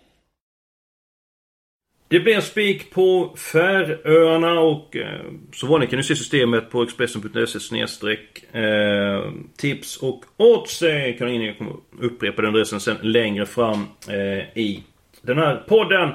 Det 2.10 2.20
blir 2.20 2.40
spik 2.40 2.92
på 2.92 3.36
Färöarna 3.38 4.60
och 4.60 4.96
eh, 4.96 5.22
så 5.54 5.68
vanligt 5.68 5.90
kan 5.90 5.98
du 5.98 6.04
se 6.04 6.16
systemet 6.16 6.70
på 6.70 6.84
Expressen.se 6.84 7.60
snedstreck 7.60 8.56
eh, 8.56 9.32
tips 9.58 9.98
och 9.98 10.24
odds. 10.38 10.82
Eh, 10.82 11.18
kan 11.18 11.44
jag 11.44 11.58
kommer 11.58 11.74
upprepa 12.02 12.42
den 12.42 12.56
adressen 12.56 12.80
sen 12.80 12.98
längre 13.02 13.46
fram 13.46 13.86
eh, 14.10 14.58
i 14.58 14.84
den 15.22 15.38
här 15.38 15.56
podden. 15.68 16.10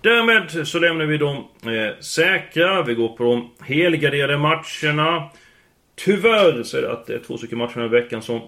Därmed 0.00 0.68
så 0.68 0.78
lämnar 0.78 1.06
vi 1.06 1.18
dem 1.18 1.44
säkra. 2.00 2.82
Vi 2.82 2.94
går 2.94 3.08
på 3.08 3.24
de 3.24 3.50
helgarderade 3.66 4.38
matcherna. 4.38 5.28
Tyvärr 5.94 6.62
så 6.62 6.76
är 6.76 6.82
det 6.82 6.92
att 6.92 7.06
det 7.06 7.14
är 7.14 7.18
två 7.18 7.38
stycken 7.38 7.58
matcher 7.58 7.74
den 7.74 7.82
här 7.82 8.00
veckan 8.00 8.22
som 8.22 8.40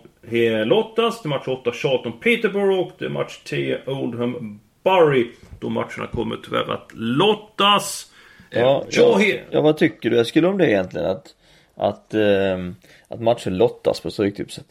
lottas. 0.64 1.22
Det 1.22 1.26
är 1.26 1.28
match 1.28 1.48
8 1.48 1.72
Charlton 1.72 2.20
Peterborough 2.20 2.80
och 2.80 2.92
det 2.98 3.04
är 3.04 3.08
match 3.10 3.38
10 3.44 3.80
Oldham 3.86 4.60
Bury. 4.84 5.30
De 5.60 5.72
matcherna 5.72 6.06
kommer 6.12 6.36
tyvärr 6.36 6.72
att 6.72 6.90
lottas. 6.94 8.10
Ja, 8.50 8.84
ja, 8.90 9.20
ja, 9.50 9.60
vad 9.60 9.76
tycker 9.76 10.10
du 10.10 10.20
Eskil 10.20 10.44
om 10.44 10.58
det 10.58 10.70
egentligen? 10.70 11.06
Att, 11.06 11.26
att, 11.76 12.14
eh, 12.14 12.58
att 13.08 13.20
matcher 13.20 13.50
lottas 13.50 14.00
på 14.00 14.10
Stryktipset? 14.10 14.66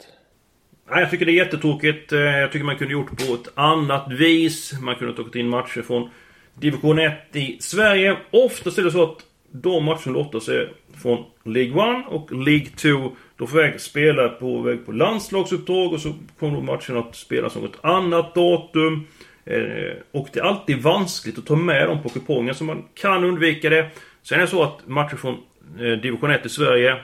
Nej, 0.90 1.00
jag 1.00 1.10
tycker 1.10 1.26
det 1.26 1.32
är 1.32 1.44
jättetråkigt. 1.44 2.12
Eh, 2.12 2.20
jag 2.20 2.52
tycker 2.52 2.64
man 2.64 2.76
kunde 2.76 2.92
gjort 2.92 3.26
på 3.26 3.34
ett 3.34 3.48
annat 3.54 4.12
vis. 4.12 4.72
Man 4.80 4.96
kunde 4.96 5.14
tagit 5.14 5.34
in 5.34 5.48
matcher 5.48 5.82
från 5.82 6.10
Division 6.54 6.98
1 6.98 7.36
i 7.36 7.56
Sverige. 7.60 8.16
Oftast 8.30 8.78
är 8.78 8.82
det 8.82 8.90
så 8.90 9.02
att 9.02 9.18
de 9.50 9.84
matcher 9.84 10.02
som 10.02 10.12
lottas 10.12 10.48
är 10.48 10.72
från 11.02 11.24
League 11.44 12.00
1 12.00 12.06
och 12.08 12.32
League 12.32 12.66
2. 12.66 13.12
Då 13.36 13.46
får 13.46 13.56
väg 13.56 13.80
spela 13.80 14.28
på 14.28 14.60
väg 14.60 14.86
på 14.86 14.92
landslagsuppdrag 14.92 15.92
och 15.92 16.00
så 16.00 16.14
kommer 16.38 16.60
matchen 16.60 16.96
att 16.96 17.16
spelas 17.16 17.54
något 17.54 17.78
annat 17.80 18.34
datum. 18.34 19.06
Eh, 19.44 19.96
och 20.12 20.28
det 20.32 20.40
är 20.40 20.44
alltid 20.44 20.82
vanskligt 20.82 21.38
att 21.38 21.46
ta 21.46 21.56
med 21.56 21.88
dem 21.88 22.02
på 22.02 22.08
kupongen 22.08 22.54
så 22.54 22.64
man 22.64 22.84
kan 22.94 23.24
undvika 23.24 23.70
det. 23.70 23.90
Sen 24.22 24.38
är 24.38 24.42
det 24.42 24.48
så 24.48 24.62
att 24.62 24.86
matcher 24.86 25.16
från 25.16 25.34
eh, 25.78 26.00
Division 26.00 26.30
1 26.30 26.46
i 26.46 26.48
Sverige 26.48 26.96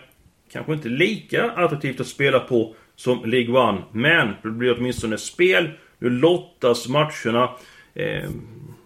kanske 0.52 0.72
inte 0.72 0.88
lika 0.88 1.50
attraktivt 1.50 2.00
att 2.00 2.06
spela 2.06 2.40
på 2.40 2.74
som 2.96 3.24
League 3.24 3.74
1. 3.78 3.84
Men 3.92 4.34
det 4.42 4.50
blir 4.50 4.78
åtminstone 4.78 5.18
spel. 5.18 5.70
Nu 5.98 6.10
lottas 6.10 6.88
matcherna. 6.88 7.50
Eh, 7.94 8.30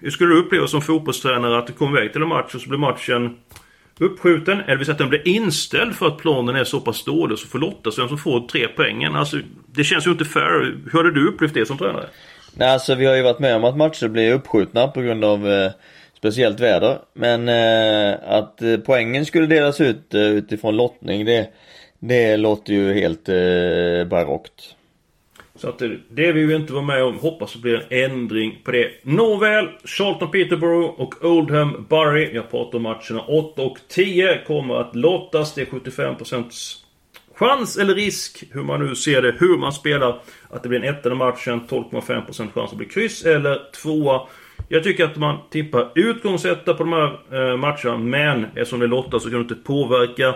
hur 0.01 0.11
skulle 0.11 0.35
du 0.35 0.41
uppleva 0.41 0.67
som 0.67 0.83
fotbollstränare 0.83 1.59
att 1.59 1.67
du 1.67 1.73
kom 1.73 1.97
iväg 1.97 2.13
till 2.13 2.23
en 2.23 2.29
match 2.29 2.55
och 2.55 2.61
så 2.61 2.69
blir 2.69 2.79
matchen 2.79 3.37
uppskjuten? 3.99 4.61
Eller 4.61 4.77
vill 4.77 4.87
säga 4.87 4.93
att 4.93 4.99
den 4.99 5.09
blir 5.09 5.29
inställd 5.29 5.95
för 5.95 6.07
att 6.07 6.19
planen 6.19 6.57
är 6.57 6.65
så 6.65 6.81
pass 6.81 7.05
dålig 7.05 7.39
så 7.39 7.49
får 7.49 7.59
lottas 7.59 7.99
vem 7.99 8.09
som 8.09 8.19
får 8.19 8.49
tre 8.49 8.69
poängen. 8.69 9.15
Alltså, 9.15 9.39
det 9.67 9.85
känns 9.85 10.07
ju 10.07 10.11
inte 10.11 10.25
fair. 10.25 10.77
Hur 10.93 10.99
hade 10.99 11.11
du 11.11 11.29
upplevt 11.29 11.55
det 11.55 11.67
som 11.67 11.79
tränare? 11.79 12.09
Nej, 12.57 12.69
alltså 12.69 12.95
vi 12.95 13.07
har 13.07 13.15
ju 13.15 13.23
varit 13.23 13.39
med 13.39 13.57
om 13.57 13.65
att 13.65 13.77
matcher 13.77 14.09
blir 14.09 14.33
uppskjutna 14.33 14.89
på 14.89 15.01
grund 15.01 15.25
av 15.25 15.51
eh, 15.51 15.71
speciellt 16.17 16.61
väder. 16.61 16.99
Men 17.13 17.49
eh, 17.49 18.19
att 18.27 18.63
eh, 18.63 18.77
poängen 18.77 19.27
skulle 19.27 19.47
delas 19.47 19.81
ut 19.81 20.15
eh, 20.15 20.21
utifrån 20.21 20.77
lottning, 20.77 21.25
det, 21.25 21.49
det 21.99 22.37
låter 22.37 22.73
ju 22.73 22.95
helt 22.95 23.29
eh, 23.29 24.09
barockt. 24.09 24.75
Så 25.57 25.69
att 25.69 25.83
eh, 25.83 25.89
det 26.11 26.33
vill 26.33 26.47
vi 26.47 26.55
inte 26.55 26.73
vara 26.73 26.85
med 26.85 27.05
om. 27.05 27.19
Hoppas 27.19 27.53
det 27.53 27.59
blir 27.59 27.87
en 27.91 28.11
ändring 28.11 28.61
på 28.65 28.71
det. 28.71 28.91
Nåväl, 29.03 29.69
Charlton 29.85 30.31
Peterborough 30.31 31.01
och 31.01 31.25
Oldham 31.25 31.87
Bury. 31.91 32.35
Jag 32.35 32.51
pratar 32.51 32.77
om 32.77 32.83
matcherna 32.83 33.21
8 33.29 33.63
och 33.63 33.79
10 33.89 34.45
kommer 34.47 34.75
att 34.75 34.97
lottas. 34.97 35.55
Det 35.55 35.61
är 35.61 35.67
75% 35.67 36.84
chans 37.35 37.77
eller 37.77 37.95
risk, 37.95 38.45
hur 38.51 38.63
man 38.63 38.87
nu 38.87 38.95
ser 38.95 39.23
det, 39.23 39.35
hur 39.39 39.59
man 39.59 39.73
spelar. 39.73 40.21
Att 40.51 40.63
det 40.63 40.69
blir 40.69 40.85
en 40.85 40.95
etta 40.95 41.13
i 41.13 41.15
matchen, 41.15 41.61
12,5% 41.69 42.53
chans 42.53 42.73
att 42.73 42.79
bli 42.79 42.87
kryss 42.87 43.25
eller 43.25 43.71
tvåa. 43.83 44.21
Jag 44.69 44.85
tycker 44.85 45.05
att 45.05 45.17
man 45.17 45.39
tippar 45.51 45.91
utgångsetta 45.95 46.75
på 46.75 46.85
de 46.85 46.93
här 46.93 47.19
eh, 47.33 47.57
matcherna, 47.57 47.97
men 47.97 48.45
eftersom 48.45 48.79
det 48.79 48.87
är 48.87 48.89
Lotta 48.89 49.21
så 49.21 49.31
kan 49.31 49.39
du 49.39 49.41
inte 49.41 49.55
påverka. 49.55 50.29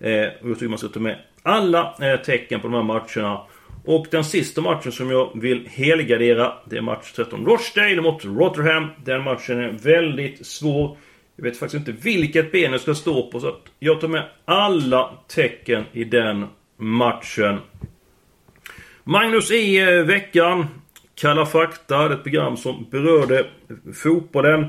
Eh, 0.00 0.26
och 0.42 0.50
jag 0.50 0.54
tycker 0.54 0.68
man 0.68 0.78
ska 0.78 0.88
ta 0.88 1.00
med 1.00 1.16
alla 1.42 1.94
eh, 2.00 2.20
tecken 2.20 2.60
på 2.60 2.68
de 2.68 2.74
här 2.74 2.82
matcherna. 2.82 3.40
Och 3.84 4.06
den 4.10 4.24
sista 4.24 4.60
matchen 4.60 4.92
som 4.92 5.10
jag 5.10 5.30
vill 5.34 5.68
helgardera, 5.68 6.52
det 6.64 6.76
är 6.76 6.80
match 6.80 7.12
13 7.12 7.46
Rochdale 7.46 8.02
mot 8.02 8.24
Rotherham. 8.24 8.88
Den 9.04 9.22
matchen 9.22 9.60
är 9.60 9.70
väldigt 9.70 10.46
svår. 10.46 10.96
Jag 11.36 11.44
vet 11.44 11.56
faktiskt 11.56 11.88
inte 11.88 12.02
vilket 12.02 12.52
ben 12.52 12.72
jag 12.72 12.80
ska 12.80 12.94
stå 12.94 13.30
på 13.30 13.40
så 13.40 13.48
att 13.48 13.60
jag 13.78 14.00
tar 14.00 14.08
med 14.08 14.22
alla 14.44 15.10
tecken 15.28 15.84
i 15.92 16.04
den 16.04 16.46
matchen. 16.76 17.58
Magnus 19.04 19.50
i 19.50 19.80
veckan. 20.06 20.66
Kalla 21.14 21.46
fakta, 21.46 22.12
ett 22.12 22.22
program 22.22 22.56
som 22.56 22.86
berörde 22.90 23.46
fotbollen. 23.94 24.66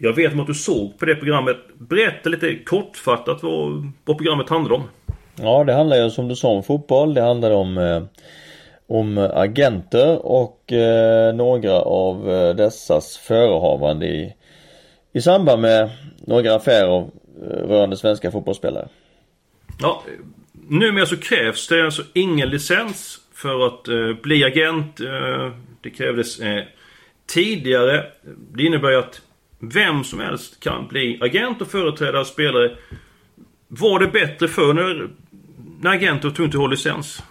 Jag 0.00 0.12
vet 0.12 0.40
att 0.40 0.46
du 0.46 0.54
såg 0.54 0.98
på 0.98 1.04
det 1.04 1.14
programmet. 1.14 1.56
Berätta 1.78 2.28
lite 2.28 2.58
kortfattat 2.64 3.42
vad, 3.42 3.92
vad 4.04 4.18
programmet 4.18 4.48
handlade 4.48 4.74
om. 4.74 4.82
Ja, 5.36 5.64
det 5.64 5.72
handlar 5.72 5.96
ju 5.96 6.10
som 6.10 6.28
du 6.28 6.36
sa 6.36 6.48
om 6.48 6.62
fotboll. 6.62 7.14
Det 7.14 7.22
handlar 7.22 7.50
om 7.50 7.78
eh, 7.78 8.02
om 8.88 9.18
agenter 9.18 10.26
och 10.26 10.72
eh, 10.72 11.34
några 11.34 11.80
av 11.80 12.30
eh, 12.30 12.54
dessas 12.54 13.16
förehavande 13.16 14.06
i 14.06 14.34
i 15.16 15.20
samband 15.20 15.62
med 15.62 15.90
några 16.26 16.54
affärer 16.54 16.98
eh, 17.42 17.68
rörande 17.68 17.96
svenska 17.96 18.30
fotbollsspelare. 18.30 18.88
Ja, 19.80 20.02
numera 20.68 21.06
så 21.06 21.16
krävs 21.16 21.68
det 21.68 21.84
alltså 21.84 22.02
ingen 22.12 22.48
licens 22.48 23.18
för 23.34 23.66
att 23.66 23.88
eh, 23.88 24.12
bli 24.22 24.44
agent. 24.44 25.00
Eh, 25.00 25.52
det 25.80 25.90
krävdes 25.90 26.40
eh, 26.40 26.64
tidigare. 27.26 28.06
Det 28.52 28.62
innebär 28.62 28.90
ju 28.90 28.96
att 28.96 29.20
vem 29.58 30.04
som 30.04 30.20
helst 30.20 30.60
kan 30.60 30.88
bli 30.88 31.18
agent 31.22 31.60
och 31.60 31.68
företräda 31.68 32.24
spelare. 32.24 32.76
Var 33.68 33.98
det 34.00 34.06
bättre 34.06 34.48
för 34.48 34.72
när, 34.72 35.08
när 35.80 35.90
agenter 35.90 36.30
tog 36.30 36.46
inte 36.46 36.58
ha 36.58 36.66
licens? 36.66 37.22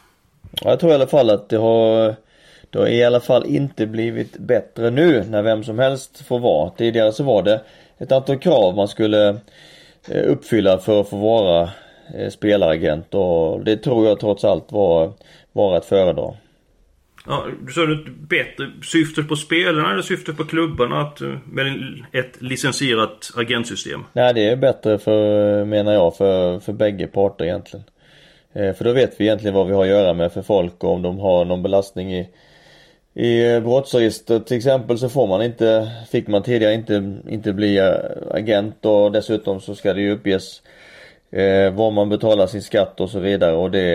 Ja, 0.62 0.70
jag 0.70 0.80
tror 0.80 0.92
i 0.92 0.96
alla 0.96 1.08
fall 1.08 1.30
att 1.30 1.50
det 1.50 1.58
har 1.58 2.16
det 2.76 2.82
har 2.82 2.88
i 2.88 3.04
alla 3.04 3.20
fall 3.20 3.46
inte 3.46 3.88
blivit 3.88 4.38
bättre 4.38 4.90
nu 4.90 5.24
när 5.30 5.42
vem 5.42 5.64
som 5.64 5.80
helst 5.80 6.28
får 6.28 6.40
vara. 6.40 6.70
Tidigare 6.70 7.12
så 7.12 7.24
var 7.24 7.44
det 7.44 7.62
ett 7.98 8.12
antal 8.12 8.38
krav 8.38 8.76
man 8.76 8.88
skulle 8.88 9.30
eh, 10.10 10.32
uppfylla 10.32 10.78
för 10.78 11.02
att 11.02 11.10
få 11.10 11.18
vara 11.18 11.70
eh, 12.16 12.30
spelaragent 12.30 13.14
och 13.14 13.64
det 13.64 13.78
tror 13.78 14.08
jag 14.08 14.20
trots 14.20 14.44
allt 14.44 14.72
var, 14.72 15.14
var 15.52 15.78
att 15.78 15.86
föredra. 15.86 16.34
Ja, 17.28 17.46
du 17.66 17.74
sa 17.74 17.86
du 17.86 18.06
bättre 18.10 18.72
syftet 18.84 19.28
på 19.28 19.36
spelarna 19.36 19.92
eller 19.92 20.02
syftet 20.02 20.38
på 20.38 20.46
klubbarna 20.46 21.02
att, 21.02 21.22
eh, 21.22 21.38
med 21.46 21.68
ett 22.12 22.42
licensierat 22.42 23.32
agentsystem? 23.36 24.04
Nej 24.14 24.34
det 24.34 24.50
är 24.50 24.56
bättre 24.56 24.98
för, 24.98 25.66
menar 25.66 25.94
jag, 25.94 26.18
för, 26.18 26.60
för 26.60 26.74
bägge 26.74 27.08
parter 27.08 27.46
egentligen. 27.46 27.86
För 28.54 28.84
då 28.84 28.94
vet 28.94 29.22
vi 29.22 29.26
egentligen 29.26 29.54
vad 29.54 29.68
vi 29.68 29.74
har 29.74 29.84
att 29.84 29.90
göra 29.90 30.14
med 30.14 30.32
för 30.32 30.42
folk 30.42 30.84
och 30.84 30.92
om 30.92 31.02
de 31.02 31.20
har 31.20 31.46
någon 31.46 31.64
belastning 31.64 32.14
i 32.14 32.30
i 33.16 33.60
brottsregistret 33.60 34.48
till 34.48 34.58
exempel 34.58 34.98
så 34.98 35.10
får 35.10 35.28
man 35.28 35.42
inte, 35.42 35.92
fick 36.12 36.28
man 36.28 36.44
tidigare 36.44 36.74
inte, 36.74 37.18
inte 37.30 37.54
bli 37.54 37.78
eh, 37.78 37.94
agent 38.32 38.86
och 38.86 39.12
dessutom 39.12 39.62
så 39.62 39.76
ska 39.76 39.94
det 39.94 40.02
ju 40.02 40.12
uppges 40.12 40.62
eh, 41.32 41.74
var 41.74 41.92
man 41.92 42.10
betalar 42.10 42.48
sin 42.48 42.62
skatt 42.62 43.00
och 43.00 43.10
så 43.10 43.20
vidare 43.20 43.56
och 43.56 43.72
det, 43.72 43.88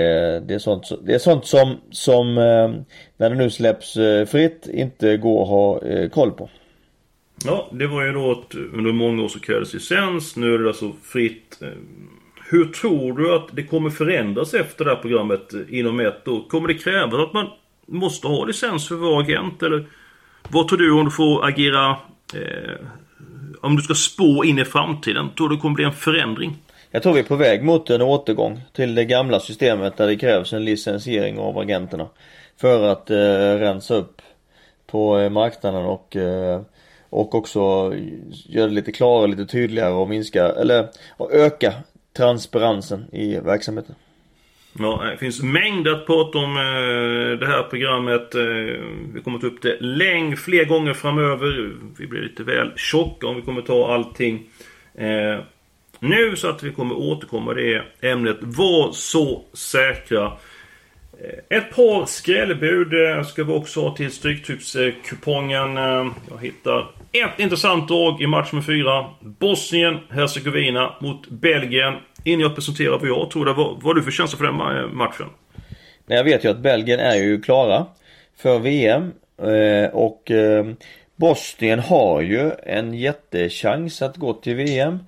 det 0.47 0.55
är 0.55 0.59
sånt, 0.59 0.91
det 1.03 1.15
är 1.15 1.19
sånt 1.19 1.47
som, 1.47 1.77
som 1.91 2.39
eh, 2.39 2.71
när 3.17 3.31
det 3.31 3.37
nu 3.37 3.51
släpps 3.51 3.97
eh, 3.97 4.27
fritt 4.27 4.69
inte 4.73 5.17
går 5.17 5.43
att 5.43 5.49
ha 5.49 5.83
eh, 5.83 6.09
koll 6.09 6.31
på. 6.31 6.51
Ja, 7.45 7.69
det 7.73 7.87
var 7.87 8.05
ju 8.05 8.13
då 8.13 8.31
att 8.31 8.55
under 8.55 8.93
många 8.93 9.23
år 9.23 9.29
så 9.29 9.41
krävdes 9.41 9.75
licens, 9.75 10.37
nu 10.37 10.55
är 10.55 10.59
det 10.59 10.69
alltså 10.69 10.93
fritt. 11.03 11.59
Eh, 11.63 11.69
hur 12.51 12.65
tror 12.65 13.19
du 13.19 13.35
att 13.35 13.49
det 13.53 13.63
kommer 13.63 13.91
förändras 13.91 14.55
efter 14.55 14.85
det 14.85 14.91
här 14.91 15.03
programmet 15.03 15.55
eh, 15.55 15.61
inom 15.69 16.01
ett 16.01 16.29
år? 16.29 16.49
Kommer 16.49 16.69
det 16.69 16.75
krävas 16.75 17.29
att 17.29 17.33
man 17.33 17.47
måste 17.91 18.27
ha 18.27 18.45
licens 18.45 18.89
för 18.89 18.95
att 18.95 19.01
vara 19.01 19.21
agent? 19.21 19.63
Eller 19.63 19.87
vad 20.49 20.69
tror 20.69 20.79
du 20.79 20.93
om 20.93 21.05
du 21.05 21.11
får 21.11 21.49
agera 21.49 21.91
eh, 22.35 22.87
om 23.61 23.77
du 23.77 23.83
ska 23.83 23.95
spå 23.95 24.45
in 24.45 24.59
i 24.59 24.65
framtiden? 24.65 25.31
Tror 25.37 25.49
du 25.49 25.55
det 25.55 25.61
kommer 25.61 25.75
bli 25.75 25.85
en 25.85 25.93
förändring? 25.93 26.57
Jag 26.91 27.03
tror 27.03 27.13
vi 27.13 27.21
är 27.21 27.25
på 27.25 27.37
väg 27.37 27.65
mot 27.65 27.91
en 27.91 28.03
återgång 28.03 28.61
till 28.73 28.95
det 28.95 29.05
gamla 29.05 29.41
systemet 29.41 29.97
där 29.97 30.07
det 30.07 30.17
krävs 30.17 30.53
en 30.53 30.65
licensiering 30.65 31.39
av 31.39 31.59
agenterna. 31.59 32.07
För 32.61 32.89
att 32.89 33.11
eh, 33.11 33.17
rensa 33.59 33.95
upp 33.95 34.23
på 34.87 35.19
eh, 35.19 35.31
marknaden 35.31 35.85
och 35.85 36.17
eh, 36.17 36.61
och 37.11 37.35
också 37.35 37.93
göra 38.29 38.67
det 38.67 38.75
lite 38.75 38.93
klarare, 38.93 39.31
lite 39.31 39.47
tydligare 39.47 39.93
och 39.93 40.09
minska 40.09 40.49
eller 40.49 40.89
och 41.17 41.33
öka 41.33 41.73
transparensen 42.17 43.05
i 43.13 43.37
verksamheten. 43.37 43.95
Ja, 44.79 45.03
det 45.11 45.17
finns 45.17 45.43
mängder 45.43 45.93
att 45.93 46.07
prata 46.07 46.39
om 46.39 46.57
eh, 46.57 47.39
det 47.39 47.47
här 47.47 47.63
programmet. 47.63 48.35
Eh, 48.35 48.43
vi 49.15 49.21
kommer 49.25 49.39
ta 49.39 49.47
upp 49.47 49.63
det 49.63 49.81
längre, 49.81 50.37
fler 50.37 50.65
gånger 50.65 50.95
framöver. 50.95 51.73
Vi 51.99 52.07
blir 52.07 52.21
lite 52.21 52.43
väl 52.43 52.73
tjocka 52.77 53.27
om 53.27 53.37
vi 53.37 53.43
kommer 53.43 53.63
ta 53.63 53.95
allting. 53.95 54.43
Eh, 54.95 55.39
nu 55.99 56.37
så 56.37 56.49
att 56.49 56.63
vi 56.63 56.73
kommer 56.73 56.95
återkomma 56.95 57.55
det 57.55 57.83
ämnet. 58.01 58.39
Var 58.41 58.93
så 58.93 59.45
säkra. 59.53 60.33
Eh, 61.25 61.59
ett 61.59 61.71
par 61.71 62.07
skrällbud 62.07 62.93
eh, 62.93 63.23
ska 63.23 63.45
vi 63.45 63.53
också 63.53 63.81
ha 63.81 63.97
till 63.97 64.13
Stryktipskupongen. 64.13 65.77
Eh, 65.77 66.07
jag 66.31 66.39
hittar 66.41 66.91
ett 67.13 67.41
intressant 67.41 67.89
drag 67.89 68.23
i 68.23 68.27
match 68.27 68.53
nummer 68.53 68.65
4 68.65 69.07
Bosnien-Hercegovina 69.21 70.95
mot 71.01 71.29
Belgien. 71.29 71.95
Innan 72.25 72.41
jag 72.41 72.55
presenterar 72.55 72.99
vad 72.99 73.09
jag 73.09 73.31
tror, 73.31 73.47
vad, 73.47 73.57
vad 73.57 73.83
har 73.83 73.95
du 73.95 74.03
för 74.03 74.11
känsla 74.11 74.39
för 74.39 74.45
den 74.45 74.97
matchen? 74.97 75.27
Jag 76.07 76.25
vet 76.25 76.45
ju 76.45 76.49
att 76.49 76.59
Belgien 76.59 77.01
är 77.01 77.17
ju 77.17 77.41
klara 77.43 77.87
för 78.37 78.59
VM. 78.59 79.13
Och 79.93 80.31
Bosnien 81.17 81.79
har 81.79 82.21
ju 82.21 82.51
en 82.63 82.95
jättechans 82.95 84.03
att 84.03 84.17
gå 84.17 84.33
till 84.33 84.55
VM. 84.55 84.99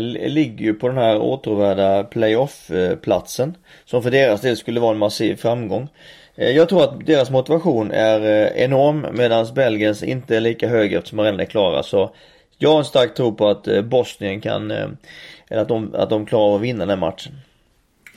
Ligger 0.00 0.64
ju 0.64 0.74
på 0.74 0.88
den 0.88 0.96
här 0.96 1.18
återvärda 1.18 2.04
playoff-platsen. 2.04 3.56
Som 3.84 4.02
för 4.02 4.10
deras 4.10 4.40
del 4.40 4.56
skulle 4.56 4.80
vara 4.80 4.92
en 4.92 4.98
massiv 4.98 5.36
framgång. 5.36 5.88
Eh, 6.36 6.50
jag 6.50 6.68
tror 6.68 6.84
att 6.84 7.06
deras 7.06 7.30
motivation 7.30 7.90
är 7.90 8.20
eh, 8.20 8.64
enorm 8.64 9.06
medan 9.12 9.46
Belgiens 9.54 10.02
inte 10.02 10.36
är 10.36 10.40
lika 10.40 10.68
hög 10.68 10.92
eftersom 10.92 11.16
de 11.16 11.24
redan 11.24 11.40
är 11.40 11.44
klara. 11.44 11.82
Så 11.82 12.14
jag 12.58 12.70
har 12.70 12.78
en 12.78 12.84
stark 12.84 13.14
tro 13.14 13.34
på 13.34 13.48
att 13.48 13.68
eh, 13.68 13.82
Bosnien 13.82 14.40
kan, 14.40 14.70
eller 14.70 15.62
att 15.62 15.68
de, 15.68 15.94
att 15.94 16.10
de 16.10 16.26
klarar 16.26 16.44
av 16.44 16.54
att 16.54 16.60
vinna 16.60 16.78
den 16.78 16.88
här 16.88 16.96
matchen. 16.96 17.32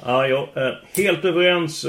Ja, 0.06 0.28
jag 0.28 0.48
är 0.54 0.84
helt 0.96 1.26
överens. 1.26 1.86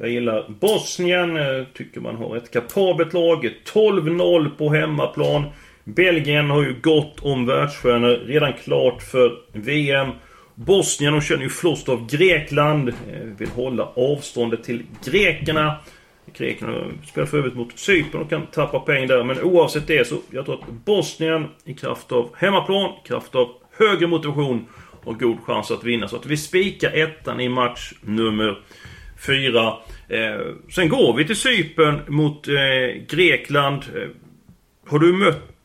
Jag 0.00 0.08
gillar 0.08 0.46
Bosnien. 0.48 1.38
Tycker 1.74 2.00
man 2.00 2.16
har 2.16 2.36
ett 2.36 2.50
kapabelt 2.50 3.12
lag. 3.12 3.50
12-0 3.74 4.50
på 4.58 4.72
hemmaplan. 4.72 5.44
Belgien 5.86 6.50
har 6.50 6.62
ju 6.62 6.74
gott 6.82 7.20
om 7.22 7.46
världsstjärnor. 7.46 8.26
Redan 8.26 8.52
klart 8.52 9.02
för 9.02 9.38
VM. 9.52 10.10
Bosnien, 10.54 11.12
de 11.12 11.20
känner 11.20 11.42
ju 11.42 11.48
flåst 11.48 11.88
av 11.88 12.06
Grekland. 12.06 12.88
Eh, 12.88 12.94
vill 13.38 13.48
hålla 13.48 13.84
avståndet 13.84 14.64
till 14.64 14.82
grekerna. 15.04 15.76
Grekerna 16.36 16.84
spelar 17.06 17.26
för 17.26 17.38
övrigt 17.38 17.54
mot 17.54 17.78
Cypern 17.78 18.20
och 18.20 18.30
kan 18.30 18.46
tappa 18.46 18.80
poäng 18.80 19.06
där. 19.06 19.24
Men 19.24 19.42
oavsett 19.42 19.86
det 19.86 20.06
så, 20.06 20.16
jag 20.30 20.44
tror 20.44 20.54
att 20.54 20.68
Bosnien 20.68 21.46
i 21.64 21.74
kraft 21.74 22.12
av 22.12 22.30
hemmaplan, 22.36 22.90
i 23.04 23.08
kraft 23.08 23.34
av 23.34 23.48
högre 23.78 24.06
motivation 24.06 24.66
och 25.04 25.20
god 25.20 25.40
chans 25.44 25.70
att 25.70 25.84
vinna. 25.84 26.08
Så 26.08 26.16
att 26.16 26.26
vi 26.26 26.36
spikar 26.36 26.92
ettan 26.92 27.40
i 27.40 27.48
match 27.48 27.92
nummer 28.00 28.58
fyra. 29.26 29.66
Eh, 30.08 30.40
sen 30.74 30.88
går 30.88 31.16
vi 31.16 31.26
till 31.26 31.36
Cypern 31.36 32.00
mot 32.08 32.48
eh, 32.48 32.54
Grekland. 33.08 33.82
Eh, 33.94 34.08
har 34.88 34.98
du 34.98 35.12
mött 35.12 35.55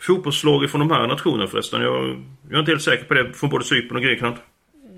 fotbollslag 0.00 0.70
från 0.70 0.80
de 0.80 0.90
här 0.90 1.06
nationerna 1.06 1.46
förresten? 1.46 1.82
Jag, 1.82 2.24
jag 2.48 2.54
är 2.54 2.58
inte 2.58 2.70
helt 2.70 2.82
säker 2.82 3.04
på 3.04 3.14
det. 3.14 3.32
Från 3.32 3.50
både 3.50 3.64
Cypern 3.64 3.96
och 3.96 4.02
Grekland. 4.02 4.36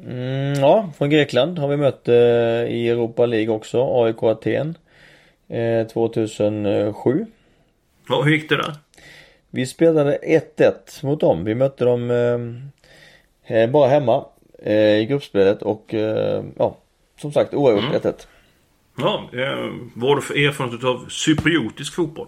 Mm, 0.07 0.61
ja, 0.61 0.93
från 0.99 1.11
Grekland 1.11 1.59
har 1.59 1.69
vi 1.69 1.77
mött 1.77 2.09
eh, 2.09 2.15
i 2.15 2.89
Europa 2.89 3.27
League 3.27 3.55
också. 3.55 4.05
AIK 4.05 4.23
Aten. 4.23 4.75
2007. 5.93 7.21
Eh, 7.21 7.27
ja, 8.09 8.23
hur 8.23 8.33
gick 8.33 8.49
det 8.49 8.57
där? 8.57 8.75
Vi 9.51 9.67
spelade 9.67 10.19
1-1 10.57 10.73
mot 11.07 11.21
dem. 11.21 11.45
Vi 11.45 11.55
mötte 11.55 11.85
dem 11.85 12.11
eh, 12.11 12.39
Eh, 13.47 13.71
bara 13.71 13.89
hemma 13.89 14.25
eh, 14.63 14.99
i 14.99 15.07
gruppspelet 15.07 15.63
och 15.63 15.95
eh, 15.95 16.45
ja, 16.59 16.79
som 17.21 17.33
sagt 17.33 17.55
oavgjort 17.55 17.85
mm. 17.85 18.01
1-1. 18.01 18.27
Ja, 18.99 19.29
vad 19.95 20.09
har 20.09 20.17
du 20.17 20.23
för 20.23 20.49
erfarenhet 20.49 20.85
av 20.85 21.07
cypriotisk 21.09 21.95
fotboll? 21.95 22.27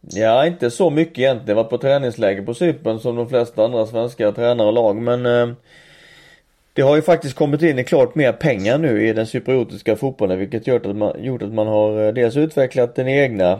Ja, 0.00 0.46
inte 0.46 0.70
så 0.70 0.90
mycket 0.90 1.18
egentligen. 1.18 1.48
Jag 1.56 1.64
var 1.64 1.70
på 1.70 1.78
träningsläger 1.78 2.42
på 2.42 2.54
Cypern 2.54 2.98
som 2.98 3.16
de 3.16 3.28
flesta 3.28 3.64
andra 3.64 3.86
svenska 3.86 4.32
tränare 4.32 4.66
och 4.66 4.72
lag 4.72 4.96
men 4.96 5.26
eh, 5.26 5.48
det 6.72 6.82
har 6.82 6.96
ju 6.96 7.02
faktiskt 7.02 7.34
kommit 7.34 7.62
in 7.62 7.84
klart 7.84 8.14
mer 8.14 8.32
pengar 8.32 8.78
nu 8.78 9.08
i 9.08 9.12
den 9.12 9.26
cypriotiska 9.26 9.96
fotbollen 9.96 10.38
vilket 10.38 10.66
gjort 10.66 10.86
att 10.86 10.96
man, 10.96 11.24
gjort 11.24 11.42
att 11.42 11.52
man 11.52 11.66
har 11.66 12.06
eh, 12.06 12.12
dels 12.12 12.36
utvecklat 12.36 12.94
den 12.94 13.08
egna 13.08 13.58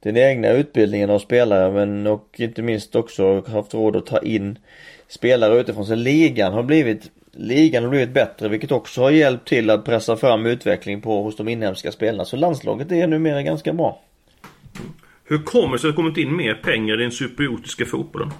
den 0.00 0.16
egna 0.16 0.48
utbildningen 0.48 1.10
av 1.10 1.18
spelare 1.18 1.72
men 1.72 2.06
och 2.06 2.34
inte 2.36 2.62
minst 2.62 2.96
också 2.96 3.42
haft 3.46 3.74
råd 3.74 3.96
att 3.96 4.06
ta 4.06 4.18
in 4.18 4.58
spelare 5.08 5.60
utifrån. 5.60 5.86
Så 5.86 5.94
ligan 5.94 6.52
har 6.52 6.62
blivit 6.62 7.10
Ligan 7.36 7.82
har 7.82 7.90
blivit 7.90 8.14
bättre 8.14 8.48
vilket 8.48 8.72
också 8.72 9.02
har 9.02 9.10
hjälpt 9.10 9.48
till 9.48 9.70
att 9.70 9.84
pressa 9.84 10.16
fram 10.16 10.46
utveckling 10.46 11.00
på 11.00 11.22
hos 11.22 11.36
de 11.36 11.48
inhemska 11.48 11.92
spelarna. 11.92 12.24
Så 12.24 12.36
landslaget 12.36 12.92
är 12.92 13.06
numera 13.06 13.42
ganska 13.42 13.72
bra. 13.72 14.00
Hur 15.24 15.42
kommer 15.42 15.72
det 15.72 15.78
sig 15.78 15.88
att 15.88 15.96
det 15.96 16.02
kommit 16.02 16.16
in 16.16 16.36
mer 16.36 16.54
pengar 16.54 17.00
i 17.00 17.02
den 17.02 17.12
cypriotiska 17.12 17.86
fotbollen? 17.86 18.30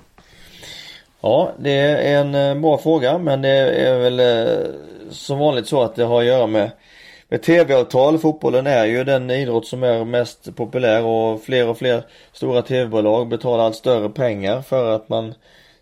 Ja, 1.21 1.53
det 1.59 1.71
är 1.71 2.21
en 2.21 2.35
eh, 2.35 2.63
bra 2.63 2.79
fråga 2.79 3.19
men 3.19 3.43
det 3.43 3.49
är 3.49 3.99
väl 3.99 4.21
eh, 4.21 4.65
som 5.11 5.39
vanligt 5.39 5.67
så 5.67 5.83
att 5.83 5.95
det 5.95 6.05
har 6.05 6.21
att 6.21 6.27
göra 6.27 6.47
med, 6.47 6.71
med 7.29 7.43
tv-avtal. 7.43 8.19
Fotbollen 8.19 8.67
är 8.67 8.85
ju 8.85 9.05
den 9.05 9.31
idrott 9.31 9.67
som 9.67 9.83
är 9.83 10.05
mest 10.05 10.57
populär 10.57 11.05
och 11.05 11.43
fler 11.43 11.69
och 11.69 11.79
fler 11.79 12.03
stora 12.33 12.63
tv-bolag 12.63 13.29
betalar 13.29 13.65
allt 13.65 13.77
större 13.77 14.09
pengar 14.09 14.63
för 14.63 14.97
att 14.97 15.09
man 15.09 15.35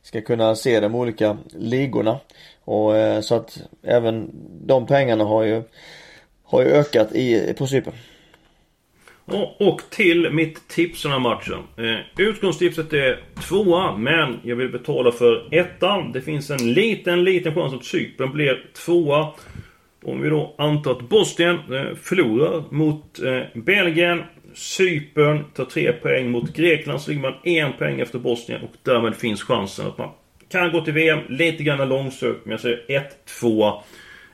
ska 0.03 0.21
kunna 0.21 0.55
se 0.55 0.81
de 0.81 0.95
olika 0.95 1.39
ligorna. 1.59 2.19
Och 2.65 2.97
eh, 2.97 3.21
så 3.21 3.35
att 3.35 3.59
även 3.83 4.31
de 4.67 4.87
pengarna 4.87 5.25
har 5.25 5.43
ju, 5.43 5.63
har 6.45 6.63
ju 6.63 6.69
ökat 6.69 7.13
i, 7.13 7.55
på 7.59 7.67
Cypern. 7.67 7.95
Och 9.59 9.81
till 9.91 10.31
mitt 10.31 10.69
tips 10.69 11.03
den 11.03 11.13
här 11.13 11.19
matchen. 11.19 11.59
Eh, 11.77 12.27
utgångstipset 12.27 12.93
är 12.93 13.21
tvåa, 13.49 13.97
men 13.97 14.41
jag 14.43 14.57
vill 14.57 14.69
betala 14.69 15.13
för 15.13 15.55
ettan. 15.55 16.13
Det 16.13 16.21
finns 16.21 16.51
en 16.51 16.73
liten, 16.75 17.25
liten 17.25 17.55
chans 17.55 17.75
att 17.75 17.85
Cypern 17.85 18.33
blir 18.33 18.65
tvåa. 18.87 19.29
Om 20.05 20.21
vi 20.21 20.29
då 20.29 20.55
antar 20.59 20.91
att 20.91 21.09
Bosnien 21.09 21.59
eh, 21.73 21.95
förlorar 22.03 22.65
mot 22.71 23.19
eh, 23.19 23.41
Belgien 23.55 24.23
Cypern 24.55 25.45
tar 25.55 25.65
tre 25.65 25.93
poäng 25.93 26.31
mot 26.31 26.57
Grekland 26.57 27.01
så 27.01 27.11
ligger 27.11 27.23
man 27.23 27.35
en 27.45 27.73
poäng 27.73 28.01
efter 28.01 28.19
Bosnien 28.19 28.63
och 28.63 28.73
därmed 28.83 29.17
finns 29.17 29.43
chansen 29.43 29.87
att 29.87 29.99
man 29.99 30.11
kan 30.49 30.73
gå 30.73 30.81
till 30.81 30.95
VM. 30.95 31.19
Lite 31.29 31.63
grann 31.63 31.89
långsökt 31.89 32.45
men 32.45 32.51
jag 32.51 32.61
säger 32.61 33.05
1-2 33.43 33.81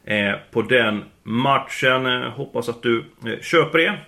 eh, 0.04 0.34
på 0.50 0.62
den 0.62 1.04
matchen. 1.22 2.06
Eh, 2.06 2.30
hoppas 2.30 2.68
att 2.68 2.82
du 2.82 3.04
eh, 3.26 3.40
köper 3.40 3.78
det. 3.78 3.98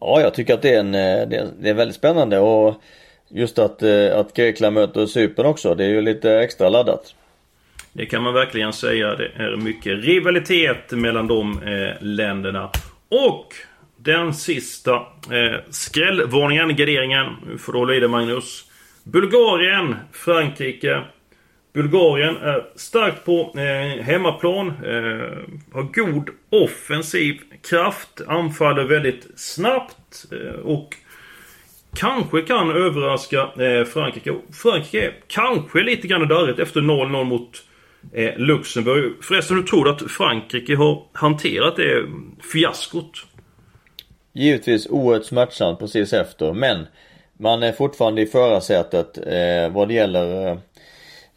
Ja, 0.00 0.20
jag 0.20 0.34
tycker 0.34 0.54
att 0.54 0.62
det 0.62 0.74
är, 0.74 0.80
en, 0.80 0.94
eh, 0.94 1.28
det 1.28 1.36
är, 1.36 1.48
det 1.60 1.70
är 1.70 1.74
väldigt 1.74 1.96
spännande 1.96 2.38
och 2.38 2.82
just 3.28 3.58
att, 3.58 3.82
eh, 3.82 4.18
att 4.18 4.34
Grekland 4.34 4.74
möter 4.74 5.06
Cypern 5.06 5.46
också. 5.46 5.74
Det 5.74 5.84
är 5.84 5.88
ju 5.88 6.00
lite 6.00 6.32
extra 6.32 6.68
laddat. 6.68 7.14
Det 7.92 8.06
kan 8.06 8.22
man 8.22 8.34
verkligen 8.34 8.72
säga. 8.72 9.14
Det 9.14 9.30
är 9.36 9.56
mycket 9.56 10.04
rivalitet 10.04 10.90
mellan 10.90 11.26
de 11.26 11.62
eh, 11.62 12.02
länderna. 12.02 12.70
Och 13.08 13.54
den 13.96 14.34
sista 14.34 14.94
eh, 14.94 15.60
skrällvarningen, 15.70 16.76
garderingen. 16.76 17.26
Nu 17.46 17.58
får 17.58 17.72
du 17.72 17.78
hålla 17.78 17.94
i 17.94 18.00
dig 18.00 18.08
Magnus. 18.08 18.64
Bulgarien, 19.04 19.96
Frankrike. 20.12 21.02
Bulgarien 21.78 22.36
är 22.36 22.64
starkt 22.76 23.24
på 23.24 23.54
eh, 23.56 24.04
hemmaplan. 24.04 24.68
Eh, 24.68 25.38
har 25.72 25.82
god 25.94 26.30
offensiv 26.50 27.40
kraft. 27.70 28.20
Anfaller 28.26 28.84
väldigt 28.84 29.26
snabbt. 29.36 30.24
Eh, 30.32 30.60
och 30.60 30.96
kanske 31.96 32.42
kan 32.42 32.70
överraska 32.70 33.40
eh, 33.40 33.84
Frankrike. 33.84 34.34
Frankrike 34.52 35.06
är 35.06 35.14
kanske 35.26 35.82
lite 35.82 36.06
grann 36.08 36.28
darrigt 36.28 36.58
efter 36.58 36.80
0-0 36.80 37.24
mot 37.24 37.62
eh, 38.12 38.36
Luxemburg. 38.36 39.12
Förresten, 39.20 39.56
hur 39.56 39.64
tror 39.64 39.84
du 39.84 39.90
att 39.90 40.10
Frankrike 40.10 40.76
har 40.76 41.02
hanterat 41.12 41.76
det 41.76 42.06
fiaskot? 42.52 43.26
Givetvis 44.32 44.86
oerhört 44.86 45.24
smärtsamt 45.24 45.78
precis 45.78 46.12
efter 46.12 46.52
men 46.52 46.86
man 47.40 47.62
är 47.62 47.72
fortfarande 47.72 48.22
i 48.22 48.26
förarsätet 48.26 49.18
eh, 49.18 49.72
vad 49.72 49.88
det 49.88 49.94
gäller 49.94 50.46
eh, 50.46 50.58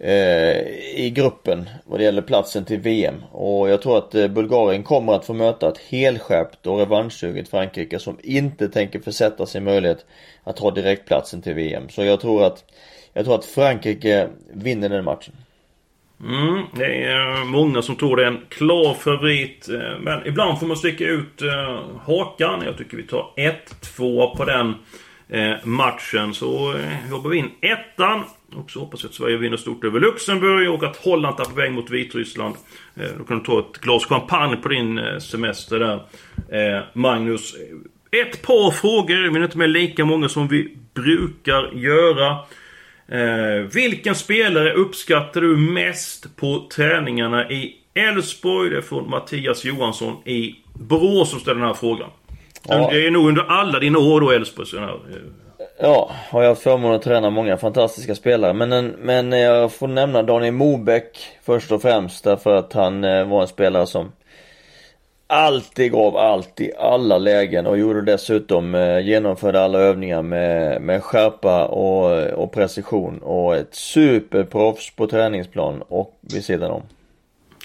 Eh, 0.03 0.57
i 0.95 1.13
gruppen 1.15 1.69
vad 1.85 1.99
det 1.99 2.03
gäller 2.03 2.21
platsen 2.21 2.65
till 2.65 2.79
VM. 2.79 3.15
Och 3.31 3.69
jag 3.69 3.81
tror 3.81 3.97
att 3.97 4.15
eh, 4.15 4.27
Bulgarien 4.27 4.83
kommer 4.83 5.13
att 5.13 5.25
få 5.25 5.33
möta 5.33 5.67
ett 5.67 5.77
helskärpt 5.77 6.67
och 6.67 6.79
revanschsuget 6.79 7.49
Frankrike 7.49 7.99
som 7.99 8.17
inte 8.23 8.69
tänker 8.69 8.99
försätta 8.99 9.45
sin 9.45 9.63
möjlighet 9.63 10.05
att 10.43 10.59
ha 10.59 10.71
direktplatsen 10.71 11.41
till 11.41 11.53
VM. 11.53 11.89
Så 11.89 12.03
jag 12.03 12.21
tror 12.21 12.43
att 12.43 12.65
jag 13.13 13.25
tror 13.25 13.35
att 13.35 13.45
Frankrike 13.45 14.27
vinner 14.53 14.89
den 14.89 15.05
matchen. 15.05 15.33
Mm, 16.23 16.63
det 16.75 17.03
är 17.03 17.39
eh, 17.39 17.45
många 17.45 17.81
som 17.81 17.95
tror 17.95 18.15
det 18.15 18.23
är 18.23 18.27
en 18.27 18.45
klar 18.49 18.93
favorit. 18.93 19.69
Men 19.99 20.27
ibland 20.27 20.59
får 20.59 20.67
man 20.67 20.77
sticka 20.77 21.03
ut 21.03 21.41
hakan. 22.05 22.61
Jag 22.65 22.77
tycker 22.77 22.97
vi 22.97 23.03
tar 23.03 23.25
1-2 23.97 24.37
på 24.37 24.45
den 24.45 24.75
Eh, 25.31 25.53
matchen. 25.63 26.33
Så 26.33 26.77
eh, 26.77 27.09
jobbar 27.09 27.29
vi 27.29 27.37
in 27.37 27.51
ettan. 27.61 28.23
Och 28.55 28.71
så 28.71 28.79
hoppas 28.79 29.03
vi 29.03 29.07
att 29.07 29.13
Sverige 29.13 29.37
vinner 29.37 29.57
stort 29.57 29.83
över 29.83 29.99
Luxemburg 29.99 30.69
och 30.69 30.83
att 30.83 30.97
Holland 30.97 31.37
tar 31.37 31.55
väg 31.55 31.71
mot 31.71 31.89
Vitryssland. 31.89 32.55
Eh, 32.95 33.09
då 33.17 33.23
kan 33.23 33.37
du 33.37 33.43
ta 33.43 33.59
ett 33.59 33.77
glas 33.81 34.05
champagne 34.05 34.55
på 34.55 34.69
din 34.69 34.99
semester 35.21 35.79
där. 35.79 36.01
Magnus. 36.93 37.55
Ett 38.11 38.41
par 38.41 38.71
frågor, 38.71 39.31
men 39.31 39.43
inte 39.43 39.57
med 39.57 39.69
lika 39.69 40.05
många 40.05 40.29
som 40.29 40.47
vi 40.47 40.77
brukar 40.93 41.71
göra. 41.73 42.37
Eh, 43.11 43.65
vilken 43.73 44.15
spelare 44.15 44.73
uppskattar 44.73 45.41
du 45.41 45.57
mest 45.57 46.35
på 46.35 46.67
träningarna 46.75 47.51
i 47.51 47.75
Elfsborg? 47.93 48.69
Det 48.69 48.77
är 48.77 48.81
från 48.81 49.09
Mattias 49.09 49.65
Johansson 49.65 50.27
i 50.27 50.55
Borås 50.73 51.29
som 51.29 51.39
ställer 51.39 51.59
den 51.59 51.67
här 51.67 51.73
frågan. 51.73 52.09
Ja. 52.67 52.89
Det 52.91 53.08
är 53.08 53.12
nog 53.12 53.28
under 53.28 53.43
alla 53.43 53.80
dina 53.80 54.00
år 54.00 54.21
då 54.21 54.32
Elfsborg. 54.32 54.67
Ja, 55.80 56.12
har 56.30 56.41
jag 56.41 56.50
haft 56.50 56.62
förmånen 56.62 56.95
att 56.95 57.02
träna 57.02 57.30
många 57.30 57.58
fantastiska 57.58 58.15
spelare. 58.15 58.54
Men, 58.54 58.88
men 58.88 59.32
jag 59.32 59.71
får 59.71 59.88
nämna 59.88 60.24
Daniel 60.24 60.54
Mobeck 60.54 61.17
först 61.43 61.71
och 61.71 61.82
främst. 61.82 62.24
Därför 62.24 62.56
att 62.56 62.74
han 62.74 63.04
eh, 63.04 63.28
var 63.28 63.41
en 63.41 63.47
spelare 63.47 63.88
som 63.88 64.12
alltid 65.28 65.91
gav 65.91 66.17
allt 66.17 66.62
i 66.62 66.71
alla 66.78 67.17
lägen 67.17 67.67
och 67.67 67.78
gjorde 67.78 68.02
dessutom, 68.02 68.76
eh, 68.76 69.00
genomförde 69.00 69.62
alla 69.62 69.80
övningar 69.80 70.21
med, 70.21 70.82
med 70.82 71.04
skärpa 71.04 71.65
och, 71.65 72.28
och 72.28 72.52
precision. 72.52 73.17
Och 73.17 73.56
ett 73.56 73.76
superproffs 73.76 74.95
på 74.95 75.08
träningsplan 75.08 75.82
och 75.88 76.19
vid 76.21 76.43
sidan 76.43 76.71
om. 76.71 76.82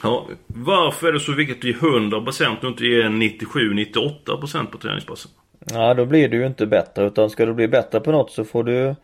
Ja, 0.02 0.26
varför 0.46 1.08
är 1.08 1.12
det 1.12 1.20
så 1.20 1.32
viktigt 1.32 1.58
att 1.58 1.64
ge 1.64 1.72
100% 1.72 2.58
och 2.62 2.68
inte 2.68 2.84
ge 2.84 3.02
97-98% 3.02 4.66
på 4.66 4.78
träningspassen? 4.78 5.30
Ja, 5.72 5.94
då 5.94 6.04
blir 6.06 6.28
du 6.28 6.36
ju 6.36 6.46
inte 6.46 6.66
bättre 6.66 7.06
utan 7.06 7.30
ska 7.30 7.46
du 7.46 7.54
bli 7.54 7.68
bättre 7.68 8.00
på 8.00 8.12
något 8.12 8.30
så 8.30 8.44
får 8.44 8.64
du 8.64 8.94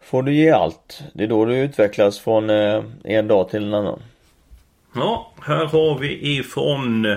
Får 0.00 0.22
du 0.22 0.34
ge 0.34 0.50
allt. 0.50 1.02
Det 1.12 1.24
är 1.24 1.28
då 1.28 1.44
du 1.44 1.56
utvecklas 1.56 2.18
från 2.18 2.50
eh, 2.50 2.84
en 3.04 3.28
dag 3.28 3.48
till 3.48 3.64
en 3.64 3.74
annan. 3.74 4.02
Ja, 4.94 5.32
här 5.40 5.66
har 5.66 5.98
vi 5.98 6.38
ifrån 6.38 7.16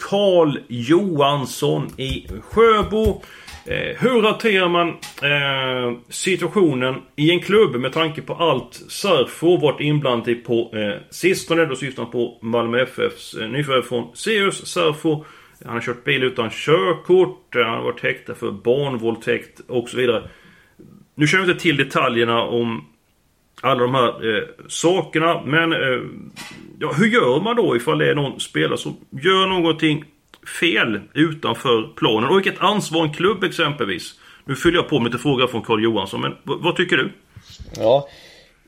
Karl 0.00 0.58
Johansson 0.68 1.88
i 1.96 2.26
Sjöbo. 2.42 3.22
Eh, 3.66 3.96
hur 3.98 4.22
hanterar 4.22 4.68
man 4.68 4.88
eh, 5.22 5.98
situationen 6.08 6.94
i 7.16 7.30
en 7.30 7.40
klubb 7.40 7.76
med 7.76 7.92
tanke 7.92 8.22
på 8.22 8.34
allt 8.34 8.74
Sarfo 8.88 9.56
varit 9.56 9.80
inblandat 9.80 10.28
i 10.28 10.34
på 10.34 10.70
eh, 10.74 11.02
sistone? 11.10 11.64
Då 11.64 11.76
syftar 11.76 12.02
han 12.02 12.12
på 12.12 12.38
Malmö 12.42 12.82
FFs 12.82 13.34
eh, 13.34 13.48
nyförvärv 13.48 13.82
från 13.82 14.16
Sirius 14.16 14.66
Sarfo. 14.66 15.12
Eh, 15.12 15.20
han 15.64 15.74
har 15.74 15.80
kört 15.80 16.04
bil 16.04 16.22
utan 16.22 16.50
körkort, 16.50 17.56
eh, 17.56 17.62
han 17.62 17.74
har 17.74 17.84
varit 17.84 18.02
häktad 18.02 18.34
för 18.34 18.50
barnvåldtäkt 18.50 19.60
och 19.68 19.88
så 19.88 19.96
vidare. 19.96 20.28
Nu 21.14 21.26
känner 21.26 21.44
vi 21.44 21.50
inte 21.50 21.62
till 21.62 21.76
detaljerna 21.76 22.42
om 22.42 22.84
alla 23.60 23.80
de 23.80 23.94
här 23.94 24.36
eh, 24.36 24.44
sakerna. 24.68 25.42
Men 25.44 25.72
eh, 25.72 26.00
ja, 26.78 26.92
hur 26.98 27.06
gör 27.06 27.40
man 27.40 27.56
då 27.56 27.76
ifall 27.76 27.98
det 27.98 28.10
är 28.10 28.14
någon 28.14 28.40
spelare 28.40 28.78
som 28.78 28.96
gör 29.10 29.46
någonting 29.46 30.04
fel 30.60 31.00
utanför 31.14 31.92
planen? 31.96 32.30
Och 32.30 32.36
vilket 32.36 32.60
ansvar 32.60 33.02
en 33.02 33.12
klubb 33.12 33.44
exempelvis? 33.44 34.14
Nu 34.44 34.56
fyller 34.56 34.76
jag 34.76 34.88
på 34.88 34.98
med 34.98 35.12
lite 35.12 35.22
frågor 35.22 35.46
från 35.46 35.62
Karl 35.62 35.82
Johansson, 35.82 36.20
men 36.20 36.36
vad 36.44 36.76
tycker 36.76 36.96
du? 36.96 37.12
Ja, 37.76 38.08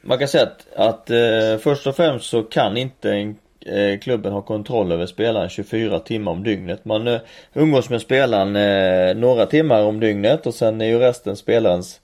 man 0.02 0.18
kan 0.18 0.28
säga 0.28 0.44
att, 0.44 0.76
att 0.76 1.10
eh, 1.10 1.62
först 1.62 1.86
och 1.86 1.96
främst 1.96 2.24
så 2.24 2.42
kan 2.42 2.76
inte 2.76 3.10
en 3.12 3.36
eh, 3.66 3.98
klubben 4.00 4.32
ha 4.32 4.42
kontroll 4.42 4.92
över 4.92 5.06
spelaren 5.06 5.48
24 5.48 5.98
timmar 5.98 6.32
om 6.32 6.42
dygnet. 6.42 6.84
Man 6.84 7.08
eh, 7.08 7.20
umgås 7.54 7.90
med 7.90 8.00
spelaren 8.00 8.56
eh, 8.56 9.16
några 9.16 9.46
timmar 9.46 9.82
om 9.82 10.00
dygnet 10.00 10.46
och 10.46 10.54
sen 10.54 10.80
är 10.80 10.86
ju 10.86 10.98
resten 10.98 11.36
spelarens 11.36 12.00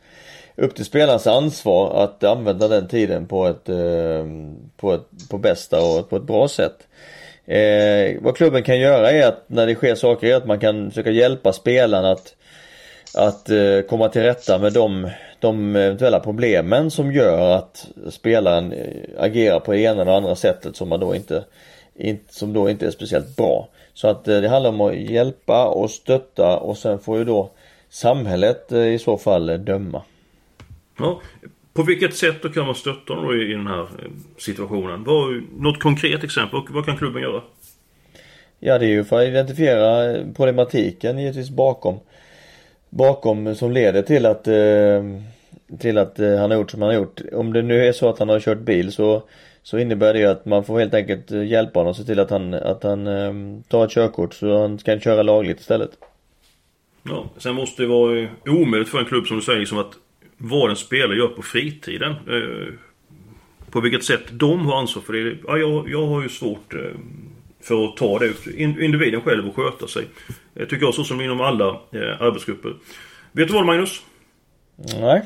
upp 0.58 0.74
till 0.74 0.84
spelarens 0.84 1.26
ansvar 1.26 2.04
att 2.04 2.24
använda 2.24 2.68
den 2.68 2.88
tiden 2.88 3.26
på 3.26 3.46
ett, 3.46 3.68
eh, 3.68 4.26
på, 4.76 4.92
ett, 4.94 5.28
på 5.30 5.38
bästa 5.38 5.80
och 5.80 6.10
på 6.10 6.16
ett 6.16 6.22
bra 6.22 6.48
sätt. 6.48 6.86
Eh, 7.46 8.16
vad 8.20 8.36
klubben 8.36 8.62
kan 8.62 8.78
göra 8.78 9.10
är 9.10 9.26
att 9.26 9.44
när 9.46 9.66
det 9.66 9.74
sker 9.74 9.94
saker 9.94 10.26
är 10.26 10.36
att 10.36 10.46
man 10.46 10.58
kan 10.58 10.90
försöka 10.90 11.10
hjälpa 11.10 11.52
spelarna 11.52 12.10
att, 12.10 12.34
att 13.14 13.50
eh, 13.50 13.80
komma 13.88 14.08
till 14.08 14.22
rätta 14.22 14.58
med 14.58 14.72
de, 14.72 15.10
de 15.40 15.76
eventuella 15.76 16.20
problemen 16.20 16.90
som 16.90 17.12
gör 17.12 17.50
att 17.50 17.86
spelaren 18.10 18.72
eh, 18.72 18.86
agerar 19.18 19.60
på 19.60 19.72
det 19.72 19.78
ena 19.78 20.02
eller 20.02 20.12
andra 20.12 20.34
sättet 20.34 20.76
som 20.76 20.88
man 20.88 21.00
då 21.00 21.14
inte, 21.14 21.44
som 22.30 22.52
då 22.52 22.70
inte 22.70 22.86
är 22.86 22.90
speciellt 22.90 23.36
bra. 23.36 23.68
Så 23.94 24.08
att 24.08 24.28
eh, 24.28 24.40
det 24.40 24.48
handlar 24.48 24.70
om 24.70 24.80
att 24.80 24.96
hjälpa 24.96 25.66
och 25.66 25.90
stötta 25.90 26.56
och 26.56 26.78
sen 26.78 26.98
får 26.98 27.18
ju 27.18 27.24
då 27.24 27.50
samhället 27.90 28.72
eh, 28.72 28.86
i 28.86 28.98
så 28.98 29.18
fall 29.18 29.64
döma. 29.64 30.02
Ja, 30.98 31.20
på 31.72 31.82
vilket 31.82 32.16
sätt 32.16 32.42
då 32.42 32.48
kan 32.48 32.66
man 32.66 32.74
stötta 32.74 33.14
dem 33.14 33.24
då 33.24 33.34
i 33.34 33.52
den 33.52 33.66
här 33.66 33.80
eh, 33.80 34.10
situationen? 34.36 35.04
Vad, 35.04 35.42
något 35.58 35.78
konkret 35.78 36.24
exempel? 36.24 36.60
Vad 36.70 36.84
kan 36.84 36.96
klubben 36.96 37.22
göra? 37.22 37.42
Ja, 38.58 38.78
det 38.78 38.86
är 38.86 38.90
ju 38.90 39.04
för 39.04 39.20
att 39.20 39.28
identifiera 39.28 40.16
problematiken 40.36 41.18
givetvis 41.18 41.50
bakom. 41.50 41.98
Bakom 42.90 43.54
som 43.54 43.72
leder 43.72 44.02
till 44.02 44.26
att 44.26 44.48
eh, 44.48 45.02
till 45.78 45.98
att 45.98 46.18
eh, 46.18 46.36
han 46.36 46.50
har 46.50 46.58
gjort 46.58 46.70
som 46.70 46.82
han 46.82 46.90
har 46.90 46.96
gjort. 46.96 47.20
Om 47.32 47.52
det 47.52 47.62
nu 47.62 47.86
är 47.86 47.92
så 47.92 48.08
att 48.08 48.18
han 48.18 48.28
har 48.28 48.40
kört 48.40 48.58
bil 48.58 48.92
så 48.92 49.22
så 49.62 49.78
innebär 49.78 50.14
det 50.14 50.24
att 50.24 50.44
man 50.46 50.64
får 50.64 50.78
helt 50.78 50.94
enkelt 50.94 51.30
hjälpa 51.30 51.80
honom 51.80 51.90
och 51.90 51.96
se 51.96 52.04
till 52.04 52.20
att 52.20 52.30
han, 52.30 52.54
att 52.54 52.82
han 52.82 53.62
tar 53.68 53.84
ett 53.84 53.90
körkort 53.90 54.34
så 54.34 54.60
han 54.60 54.78
kan 54.78 55.00
köra 55.00 55.22
lagligt 55.22 55.60
istället. 55.60 55.90
Ja, 57.02 57.30
sen 57.36 57.54
måste 57.54 57.82
det 57.82 57.88
vara 57.88 58.28
omöjligt 58.46 58.88
för 58.88 58.98
en 58.98 59.04
klubb 59.04 59.26
som 59.26 59.36
du 59.36 59.42
säger 59.42 59.58
liksom 59.58 59.78
att 59.78 59.92
vad 60.38 60.70
en 60.70 60.76
spelare 60.76 61.18
gör 61.18 61.28
på 61.28 61.42
fritiden. 61.42 62.12
Eh, 62.12 62.74
på 63.70 63.80
vilket 63.80 64.04
sätt 64.04 64.24
de 64.30 64.66
har 64.66 64.78
ansvar 64.78 65.02
för 65.02 65.12
det. 65.12 65.36
Ja, 65.46 65.58
jag, 65.58 65.90
jag 65.90 66.06
har 66.06 66.22
ju 66.22 66.28
svårt 66.28 66.74
eh, 66.74 66.80
för 67.60 67.84
att 67.84 67.96
ta 67.96 68.18
det. 68.18 68.46
Individen 68.56 69.20
själv 69.20 69.48
och 69.48 69.56
sköta 69.56 69.88
sig. 69.88 70.04
Jag 70.54 70.68
tycker 70.68 70.84
jag 70.84 70.94
så 70.94 71.04
som 71.04 71.20
inom 71.20 71.40
alla 71.40 71.68
eh, 71.68 72.22
arbetsgrupper. 72.22 72.74
Vet 73.32 73.48
du 73.48 73.54
vad 73.54 73.66
Magnus? 73.66 74.02
Nej. 75.00 75.22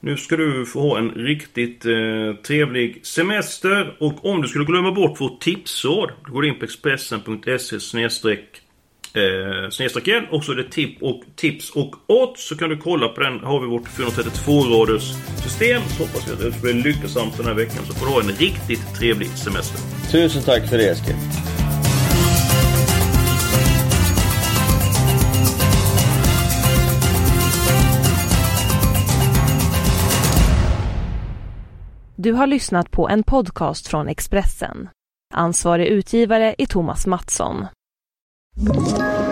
Nu 0.00 0.16
ska 0.16 0.36
du 0.36 0.66
få 0.66 0.80
ha 0.80 0.98
en 0.98 1.10
riktigt 1.10 1.84
eh, 1.84 2.34
trevlig 2.46 3.06
semester 3.06 3.96
och 4.00 4.24
om 4.24 4.42
du 4.42 4.48
skulle 4.48 4.64
glömma 4.64 4.92
bort 4.92 5.20
vårt 5.20 5.40
tipsråd, 5.40 6.10
då 6.26 6.32
går 6.32 6.42
du 6.42 6.48
in 6.48 6.58
på 6.58 6.64
Expressen.se 6.64 7.80
eh, 9.16 9.70
snedstreck 9.70 10.08
igen. 10.08 10.26
Och 10.30 10.44
så 10.44 10.52
är 10.52 10.56
det 10.56 10.70
tip 10.70 11.02
och, 11.02 11.22
tips 11.36 11.70
och 11.70 11.94
odds. 12.06 12.48
Så 12.48 12.56
kan 12.56 12.68
du 12.68 12.76
kolla 12.76 13.08
på 13.08 13.20
den. 13.20 13.40
Har 13.40 13.60
vi 13.60 13.66
vårt 13.66 13.88
432-raders 13.88 15.12
system. 15.42 15.82
Så 15.88 16.02
hoppas 16.02 16.28
vi 16.28 16.32
att 16.32 16.40
det 16.40 16.62
blir 16.62 16.74
lyckosamt 16.74 17.36
den 17.36 17.46
här 17.46 17.54
veckan. 17.54 17.84
Så 17.86 17.94
får 17.94 18.06
du 18.06 18.12
ha 18.12 18.20
en 18.20 18.28
riktigt 18.28 18.94
trevlig 18.98 19.28
semester. 19.28 19.80
Tusen 20.10 20.42
tack 20.42 20.68
för 20.68 20.78
det 20.78 20.88
Eskil. 20.88 21.14
Du 32.16 32.32
har 32.32 32.46
lyssnat 32.46 32.90
på 32.90 33.08
en 33.08 33.22
podcast 33.22 33.88
från 33.88 34.08
Expressen. 34.08 34.88
Ansvarig 35.34 35.86
utgivare 35.86 36.54
är 36.58 36.66
Thomas 36.66 37.06
Mattsson. 37.06 37.66
you. 38.56 39.31